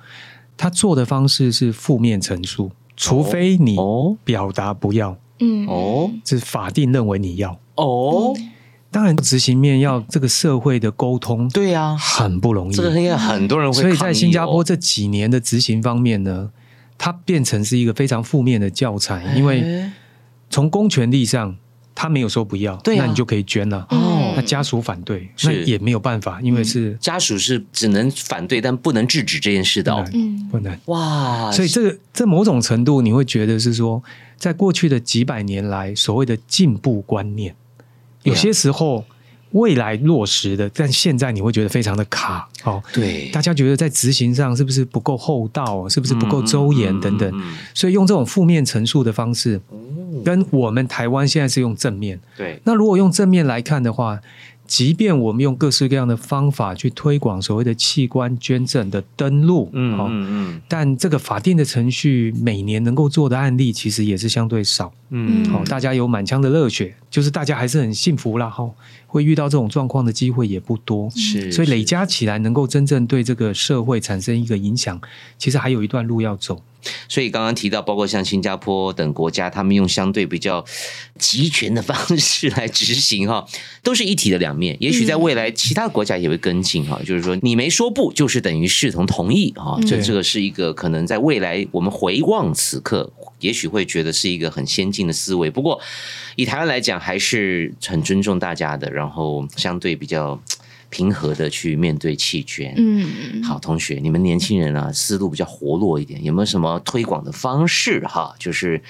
[0.56, 3.76] 他做的方式是负面陈述，除非你
[4.24, 8.36] 表达不要，嗯，哦，是法定认为你要，哦，
[8.92, 13.82] 当然执行面要这个社会的沟通，对呀，很不容易，这个应该很多人会。
[13.82, 16.52] 所以在新加坡这几年的执行方面呢，
[16.96, 19.90] 它变成是一个非常负面的教材，因为。
[20.50, 21.56] 从公权力上，
[21.94, 23.86] 他没有说不要，那你就可以捐了。
[23.90, 29.92] 哦，那家属反对，那也没有办法，因为是家属是只能反对，但不能制止这件事的。
[30.14, 30.78] 嗯，不能。
[30.86, 34.04] 哇，所以这个在某种程度，你会觉得是说，
[34.38, 37.56] 在过去的几百年来，所谓的进步观念，
[38.24, 39.06] 有些时候。
[39.52, 42.84] 未来落实的，但现在你会觉得非常的卡哦。
[42.92, 47.32] 对，大家觉得在执行上是不是不够厚道，是不是不够周延等等？
[47.74, 49.60] 所以用这种负面陈述的方式，
[50.24, 52.20] 跟我们台湾现在是用正面。
[52.36, 54.20] 对，那如果用正面来看的话。
[54.68, 68.70] 即便我们用各式各样的方法去推广所谓的器官捐赠的登录，嗯嗯嗯，但这个法定的程序每年能够做的案例其实也是相对少，嗯，好，大家有满腔的热血，就是大家还是很幸福啦，哈，
[69.18, 75.02] 会遇到这种状况的机会也不多，是，所以累加起来能够真正对这个社会产生一个影响，
[75.38, 76.62] 其实还有一段路要走。
[77.10, 80.64] 所以刚刚提到，包括像新加坡等国家，他们用相对比较
[81.18, 83.46] 集权的方式来执行，哈，
[83.84, 84.78] 都是一体的两面。
[84.80, 89.78] 也许在未来，其他国家也会跟进，哈，就是说你没说不，就是等于视同同意，哈。
[89.86, 95.50] 这这个是一个可能在未来我们回望此刻，也许会觉得是一个很先进的思维。
[95.50, 95.80] 不过
[96.36, 100.40] 以台湾来讲，还是很尊重大家的，然后相对比较。
[100.90, 102.74] 平和的去面对弃捐。
[102.78, 108.34] 嗯，好，同学，你们年轻人啊，思路比较活络一点，有没有什么推广的方式哈？
[108.40, 108.82] 就是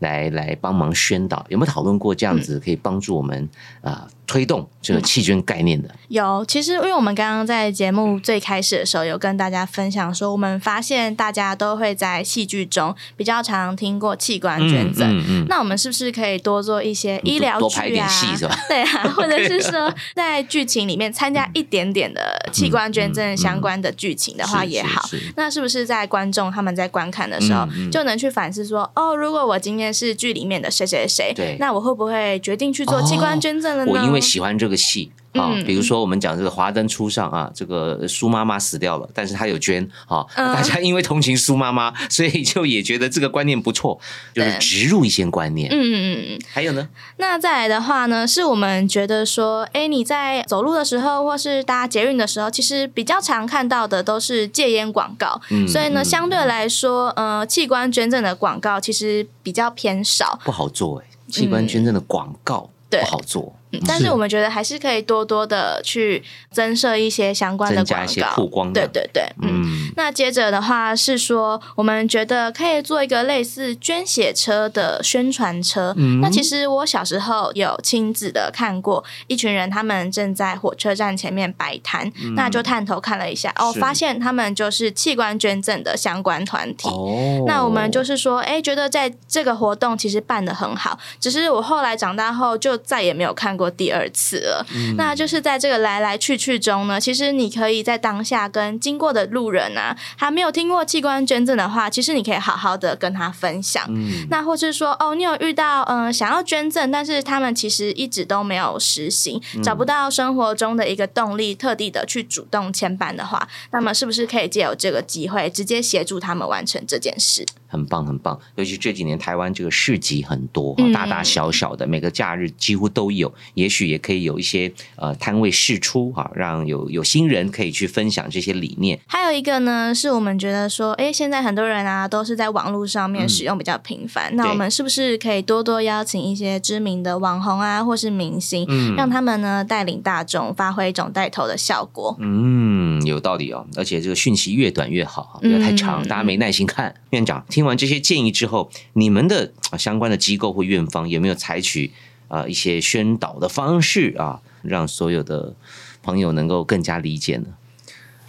[0.00, 3.48] 来来帮忙宣导，有没有讨论过这样子可以帮助我们
[3.82, 4.08] 啊？
[4.26, 5.88] 推动这个弃捐概念的。
[6.08, 18.08] 有，其实因为我们刚刚在节目最开始的时候有跟大家分享说，我们发现大家都会在戏剧中比较常听过器官捐赠，那我们是不是可以多做一些医疗剧啊？
[18.68, 25.02] 对啊，或者是说在剧情里面参加一点点的器官捐赠相关的剧情的话也好，
[25.36, 34.04] 那是不是在观众他们在观看的时候就能去反思说，哦，如果我今天是剧里面的谁谁谁，对，那我会不会决定去做器官捐赠了呢？
[34.04, 43.98] 因为喜欢这个戏啊，比如说我们讲这个《华灯初上》啊，这个苏妈妈死掉了，但是她有捐啊，大家因为同情苏妈妈， 所以就也觉得这个观念不错，
[44.32, 45.68] 就是植入一些观念。
[45.72, 46.38] 嗯嗯嗯。
[46.52, 46.88] 还有呢？
[47.16, 63.52] 那再来的话呢，是我们觉得说，哎，你在走路的时候，或是搭捷运的时候，其实比较常看到的都是戒烟广告，所以呢，相对来说，呃，器官捐赠的广告其实比较偏少，不好做哎，器官捐赠的广告不好做。
[63.86, 68.72] 但是我们觉得还是可以多多的去增设一些相关的广告，曝光。
[68.72, 69.92] 对对对，嗯。
[69.96, 75.94] 那接着的话是说，我们觉得可以做一个类似捐血车的宣传车。
[75.96, 86.88] 嗯那其实我小时候有亲自的看过一群人，他们正在火车站前面摆摊，那就探头看了一下，哦，发现他们就是器官捐赠的相关团体。
[86.88, 87.44] 哦。
[87.46, 93.63] 那我们就是说，哎，觉得在这个活动其实办的很好，只是我后来长大后就再也没有看过。
[93.64, 94.66] 过第二次了。
[94.96, 103.88] 那就是在这个来来去去中呢，其实你可以在当下跟经过的路人啊，还没有听过器官捐赠的话，其实你可以好好的跟他分享。
[104.28, 117.46] 那或是说，哦，你有遇到嗯想要捐赠，但是他们其实一直都没有实行，找不到生活中的一个动力，特地的去主动牵绊的话，那么是不是可以借由这个机会，直接协助他们完成这件事？
[117.68, 118.38] 很棒，很棒。
[118.54, 123.32] 尤其这几年台湾这个市集很多，大大小小的，每个假日几乎都有。
[123.54, 128.98] 也许也可以有一些呃摊位试出哈，让有有新人可以去分享这些理念。
[129.06, 142.16] 还有一个呢，是我们觉得说，哎，现在很多人啊都是在网络上面使用比较频繁，那我们是不是可以多多邀请一些知名的网红啊，或是明星，让他们呢带领大众，发挥一种带头的效果？
[142.20, 143.66] 嗯，有道理哦。
[143.76, 146.94] 而且这个讯息越短越好，不要太长，大家没耐心看。
[147.10, 147.44] 院长。
[147.48, 151.92] 听完这些建议之后，你们的相关的机构或院方有没有采取
[152.28, 155.54] 啊一些宣导的方式啊，让所有的
[156.02, 157.46] 朋友能够更加理解呢？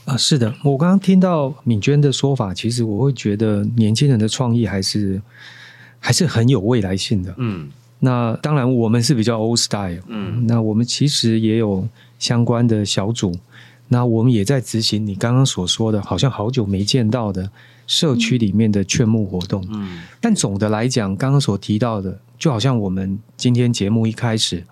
[0.06, 5.22] 啊，是的，我刚刚听到敏娟的说法，其实我会觉得年轻人的创意还是
[6.00, 7.34] 还是很有未来性的。
[7.38, 11.88] 嗯，那当然我们是比较 old style，嗯，那我们其实也有
[12.20, 13.36] 相关的小组，
[13.88, 17.50] 那我们也在执行你刚刚所说的，好像好久没见到的。
[17.88, 24.64] 社区里面的劝募活动，嗯，但总的来讲，刚刚所提到的，就好像我们今天节目一开始，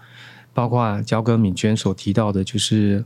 [0.53, 3.03] 包括焦哥、敏娟所提到的，就是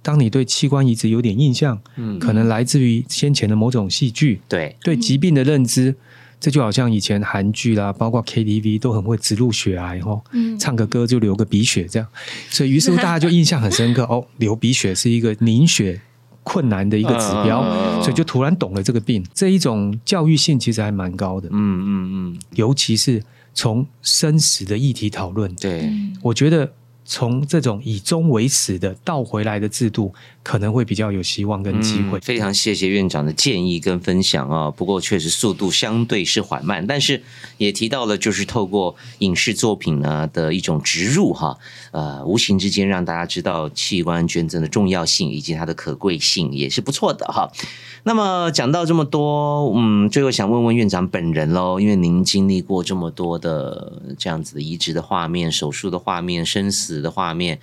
[0.00, 5.94] 当你对器官移植有点印象，嗯，可能来自于先前的某种戏剧，对，对疾病的认知，
[6.40, 12.08] 这就好像以前韩剧啦，包括 KTV 都很会植入血癌哦，嗯，唱个歌就流个鼻血这样，
[12.48, 16.00] 所以于是乎大家就印象很深刻 哦，流鼻血是一个凝血。
[16.48, 17.60] 困难的一个指标，
[18.00, 19.20] 所以就突然懂了这个病。
[19.34, 23.20] 这一种教育性其实还蛮高的，嗯嗯嗯，尤其是
[23.56, 25.90] 从生死的议题讨论，对，
[26.22, 26.72] 我觉得。
[27.08, 30.12] 从这种以终为始的倒回来的制度，
[30.46, 32.20] 可能会比较有希望跟机会。
[32.20, 34.70] 非常谢谢院长的建议跟分享啊！
[34.70, 37.20] 不过确实速度相对是缓慢，但是
[37.58, 41.58] 也提到了，就是透过影视作品呢的一种植入哈，
[41.90, 47.50] 呃，无形之间让大家知道器官捐赠的重要性以及它的可贵性，也是不错的哈。
[48.04, 57.58] 那么讲到这么多，嗯，最后想问问院长本人喽，因为您经历过这么多的这样子的移植的画面、手术的画面、生死的画面，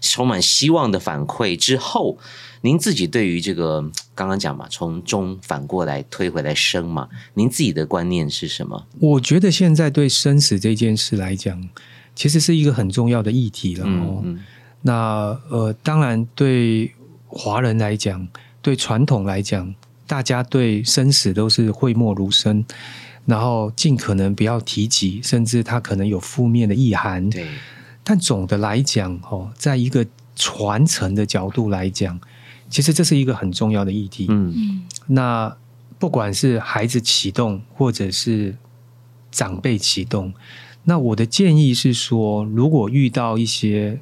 [0.00, 2.18] 充满希望的反馈之后，
[2.62, 3.80] 您自己对于这个
[4.14, 8.86] 刚刚讲嘛，从中反过来推回来生嘛，您自己的观念是什么？
[9.00, 11.68] 我觉得现在对生死这件事来讲，
[12.14, 14.24] 其实是一个很重要的议题了哦。
[14.82, 16.92] 那呃，当然对
[17.26, 18.28] 华人来讲，
[18.62, 19.74] 对传统来讲。
[20.08, 22.64] 大家对生死都是讳莫如深，
[23.26, 27.28] 然后尽可能不要提及，甚至它可能有负面的意涵。
[27.28, 27.46] 对，
[28.08, 32.18] 但总的来讲，哦，在一个传承的角度来讲，
[32.70, 34.24] 其实这是一个很重要的议题。
[34.30, 34.82] 嗯嗯。
[35.08, 35.54] 那
[35.98, 38.56] 不管是孩子启动，或者是
[39.30, 40.32] 长辈启动，
[40.84, 44.00] 那我的建议是说，如果遇到一些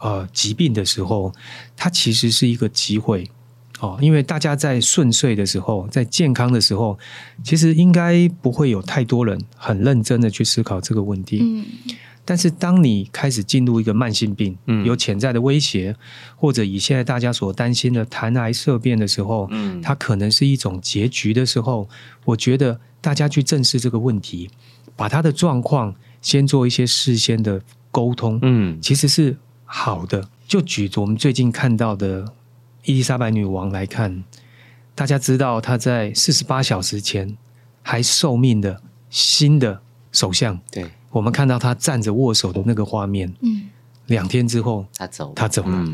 [0.00, 1.32] 呃疾病的时候，
[1.76, 3.30] 它其实是一个机会。
[3.78, 6.98] 哦，因为大家在顺遂的时候，在健康的时候，
[7.44, 11.38] 其实应该不会有太多人很认真的去思考这个问题。
[11.40, 11.64] 嗯，
[12.24, 15.94] 但是当你开始进入一个慢性病，嗯，有潜在的威胁，
[16.36, 21.88] 或者以现在大家所担心的痰癌色变的时候，嗯，它可能是一种结局的时候，
[22.24, 24.50] 我觉得大家去正视这个问题，
[24.96, 27.60] 把他的状况先做一些事先的
[27.90, 30.28] 沟通，嗯，其实是好的。
[30.46, 32.32] 就举我们最近看到的。
[32.86, 34.24] 伊丽莎白女王来看，
[34.94, 37.34] 大家知道她在四十八小时前
[37.80, 39.80] 还受命的新的
[40.12, 40.60] 首相。
[40.70, 43.32] 对，我们看到他站着握手的那个画面。
[43.40, 43.70] 嗯，
[44.06, 45.86] 两天之后，他走，他走了。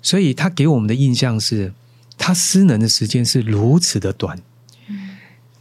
[0.00, 1.74] 所以，他给我们的印象是，
[2.16, 4.40] 他失能的时间是如此的短。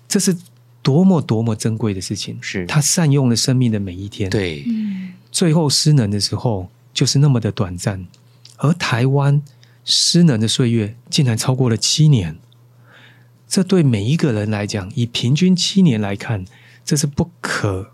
[0.08, 0.38] 这是
[0.82, 2.38] 多么多么珍贵的事情！
[2.42, 4.30] 是他善用了生命的每一天。
[4.30, 4.64] 对，
[5.32, 8.08] 最后失能的时候就是那么的短暂，
[8.58, 9.42] 而台湾。
[9.86, 12.38] 失能的岁月竟然超过了七年，
[13.50, 16.46] 这对每一个人来讲，以平均七年来看，
[16.86, 17.92] 这是不可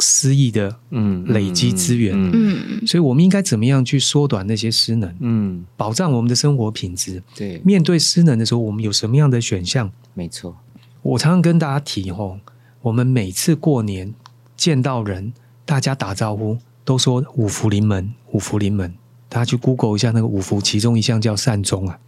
[0.00, 0.76] 思议的。
[0.90, 2.14] 嗯，累积资源。
[2.14, 5.14] 嗯，所以我们应该怎么样去缩短那些失能？
[5.20, 7.22] 嗯，保障我们的生活品质。
[7.34, 9.90] 对，面对失能的时候，我们有什么样的选项？
[10.14, 10.56] 没错，
[11.02, 12.38] 我常常跟大家提吼，
[12.82, 14.14] 我们每次过年
[14.56, 15.32] 见到人，
[15.64, 18.94] 大家打招呼都说五福临门，五福临门。
[19.28, 21.98] 大家去 Google 一下那个五福，其中一项叫善终啊，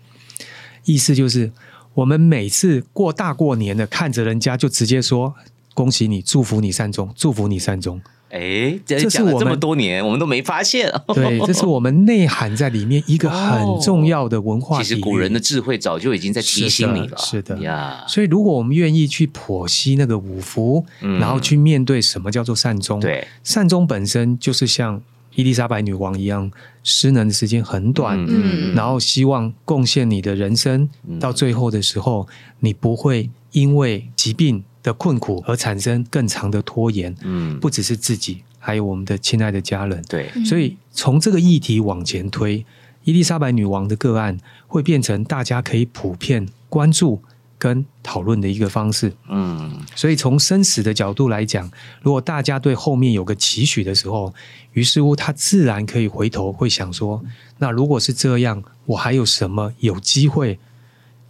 [0.84, 1.53] 意思就是
[1.93, 5.34] 我们每次过大过年的，看着人家就直接说
[5.81, 7.99] 恭喜你，祝福你善终，祝福你善终。
[8.28, 10.93] 哎，这是我们这么多年，我们都没发现。
[11.14, 14.83] 对，这是我们内涵在里面一个很重要的文化。
[14.83, 17.16] 其实古人的智慧早就已经在提醒你了。
[17.16, 18.05] 是的呀。
[18.07, 25.01] 所以，如果我们愿意去剖析那个五福，然后去面对什么叫做善终，对，善终本身就是像
[25.35, 26.53] 伊丽莎白女王一样，
[26.85, 30.87] 失能的时间很短，嗯，然后希望贡献你的人生，
[31.18, 32.28] 到最后的时候，
[32.59, 34.62] 你不会因为疾病。
[34.83, 42.64] 的困苦而产生更长的拖延，嗯，不只是自己，还有我们的亲爱的家人，对，所以从这个议题往前推，
[43.05, 47.22] 伊丽莎白女王的个案会变成大家可以普遍关注
[47.59, 51.70] 跟讨论的一个方式，嗯，所以从生死的角度来讲，
[52.01, 54.33] 如果大家对后面有个期许的时候，
[54.72, 57.22] 于是乎他自然可以回头会想说，
[57.59, 60.59] 那如果是这样，我还有什么有机会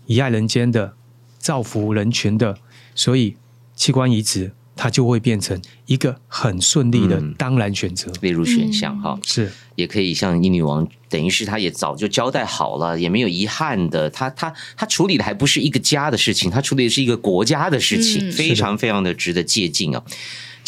[0.06, 0.94] 以爱人间的，
[1.38, 2.56] 造福人群的？
[3.00, 3.34] 所以，
[3.74, 9.18] 器官移植它就会变成一个很顺利的当然选择，列入选项哈。
[9.24, 14.10] 是，也可以像英女王，等于是她也早就交代好了，也没有遗憾的。
[14.10, 20.02] 她她她处理的还不是一个家的事情，她处理的是一个国家的事情，非常非常的值得借鉴啊。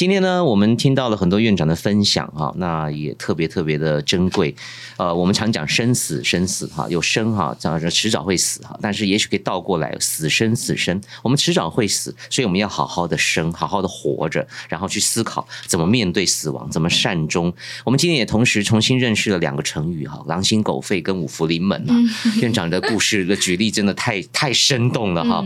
[0.02, 4.52] 今天呢，我们听到了很多院长的分享哈，那也特别特别的珍贵。
[4.96, 17.54] 呃，我们常讲生死生死哈，有生哈，讲着迟早会死哈，但是也许可以倒过来，死生死生，我们迟早会死，所以我们要好好的生，好好的活着，然后去思考怎么面对死亡，怎么善终。
[17.84, 21.94] 我们今天也同时重新认识了两个成语哈，狼心狗肺跟五福临门啊。
[22.40, 25.44] 院长的故事的举例真的太太生动了哈。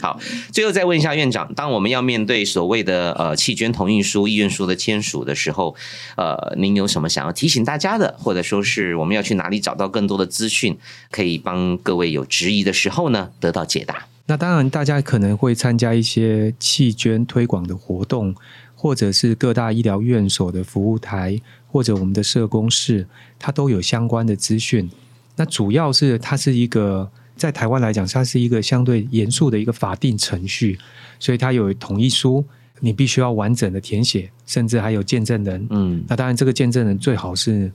[0.00, 0.20] 好，
[0.52, 5.76] 最后再问一下院长，当我们要面对所谓的呃弃捐同意书、意愿书的签署的时候，
[6.16, 10.76] 呃，您有什么想要提醒大家的，或者说是我们要去哪里找到更多的资讯，
[11.12, 14.08] 可以帮各位有质疑的时候呢得到解答？
[14.26, 18.34] 那当然，大家可能会参加一些弃捐推广的活动，
[18.74, 23.06] 或者是各大医疗院所的服务台，或者我们的社工室，
[23.38, 24.90] 它都有相关的资讯。
[25.36, 27.08] 那主要是它是一个。
[27.38, 30.76] 在台湾来讲，它是一个相对严肃的一个法定程序，
[31.20, 32.44] 所以它有同意书，
[32.80, 35.66] 你必须要完整的填写，甚至还有见证人。
[35.70, 37.70] 嗯，那当然，这个见证人最好是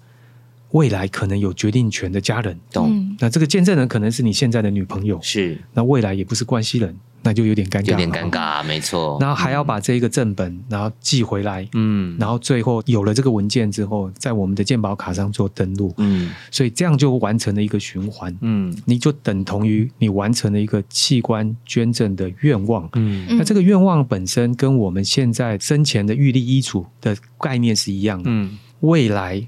[0.71, 2.59] 未来可能有决定权的家人。
[2.71, 3.15] 懂？
[3.19, 5.57] 那这个见证人可能是你现在的女朋友，是？
[5.73, 6.95] 那未来也不是关系人。
[7.23, 9.17] 那就有点尴尬，有点尴尬，没错。
[9.19, 29.47] 然后还要把这一个正本，然后寄回来，嗯，然后最后有了这个文件之后，在我们的鉴宝卡上做登录，嗯，所以这样就完成了一个循环，嗯，你就等同于你完成了一个器官捐赠的愿望，嗯，那这个愿望本身跟我们现在生前的预立医嘱的概念是一样的，嗯，未来。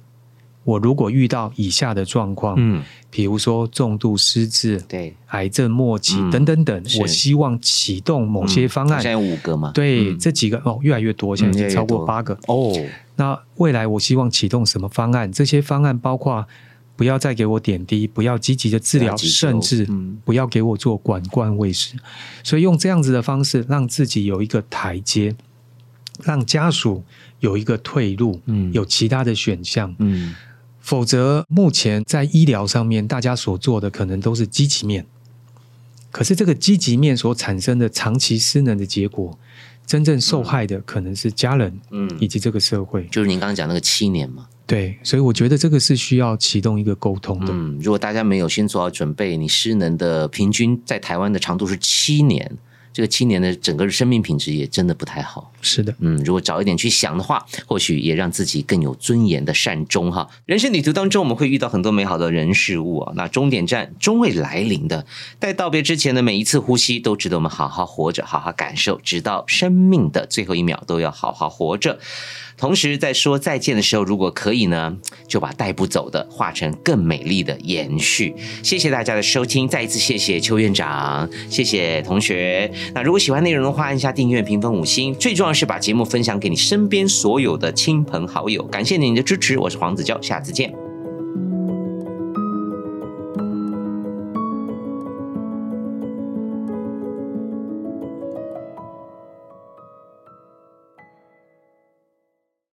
[0.65, 8.99] 我如果遇到以下的状况，嗯，比如说重度失智，对，癌症末期等等等，我希望启动某些方案。
[8.99, 9.71] 现在有五个吗？
[9.75, 12.73] 对，这几个哦，越来越多，现在已经超过八个哦。
[13.15, 15.31] 那未来我希望启动什么方案？
[15.31, 16.43] 这些方案包括
[16.95, 19.87] 不要再给我点滴，不要积极的治疗，甚至
[20.25, 21.95] 不要给我做管灌喂食。
[22.43, 25.35] 所以用这样子的方式，让自己有一个台阶，
[26.23, 27.03] 让家属
[27.39, 30.33] 有一个退路，嗯，有其他的选项，嗯。
[30.85, 35.07] 否则，目前在医疗上面，大家所做的可能都是积极面。
[36.11, 39.35] 可是，这个积极面所产生的长期失能的结果，
[39.87, 43.05] 真正受害的可能是家人，嗯，以及这个社会。
[43.05, 44.47] 就是您刚刚讲那个七年嘛？
[44.67, 47.47] 对，所以我觉得这个是需要启动一个沟通的。
[47.49, 52.55] 嗯，如果大家没有先做好准备，你失能的平均在台湾的长度是七年。
[52.93, 55.51] 这个七年的整个生命品质也真的不太好。
[55.65, 60.29] 是的，嗯，如果早一点去想的话，或许也让自己更有尊严的善终哈。
[60.45, 65.05] 人生旅途当中，我们会遇到很多美好的人事物啊，那终点站终会来临的。
[65.39, 71.97] 在道别之前的每一次呼吸，都值得我们好好活着，好好感受，直到生命的最后一秒，都要好好活着。
[72.57, 74.95] 同时，在说再见的时候，如果可以呢，
[75.27, 78.33] 就把带不走的化成更美丽的延续。
[78.63, 82.71] 谢谢大家的收听，再一次谢谢邱院长，谢谢同学。
[82.93, 88.63] 那如果喜欢内容的话，按下订阅、评分五星，最重要是把节目分享给你身边所有的亲朋好友。
[88.65, 90.84] 感谢您的支持，我是黄子佼，下次见。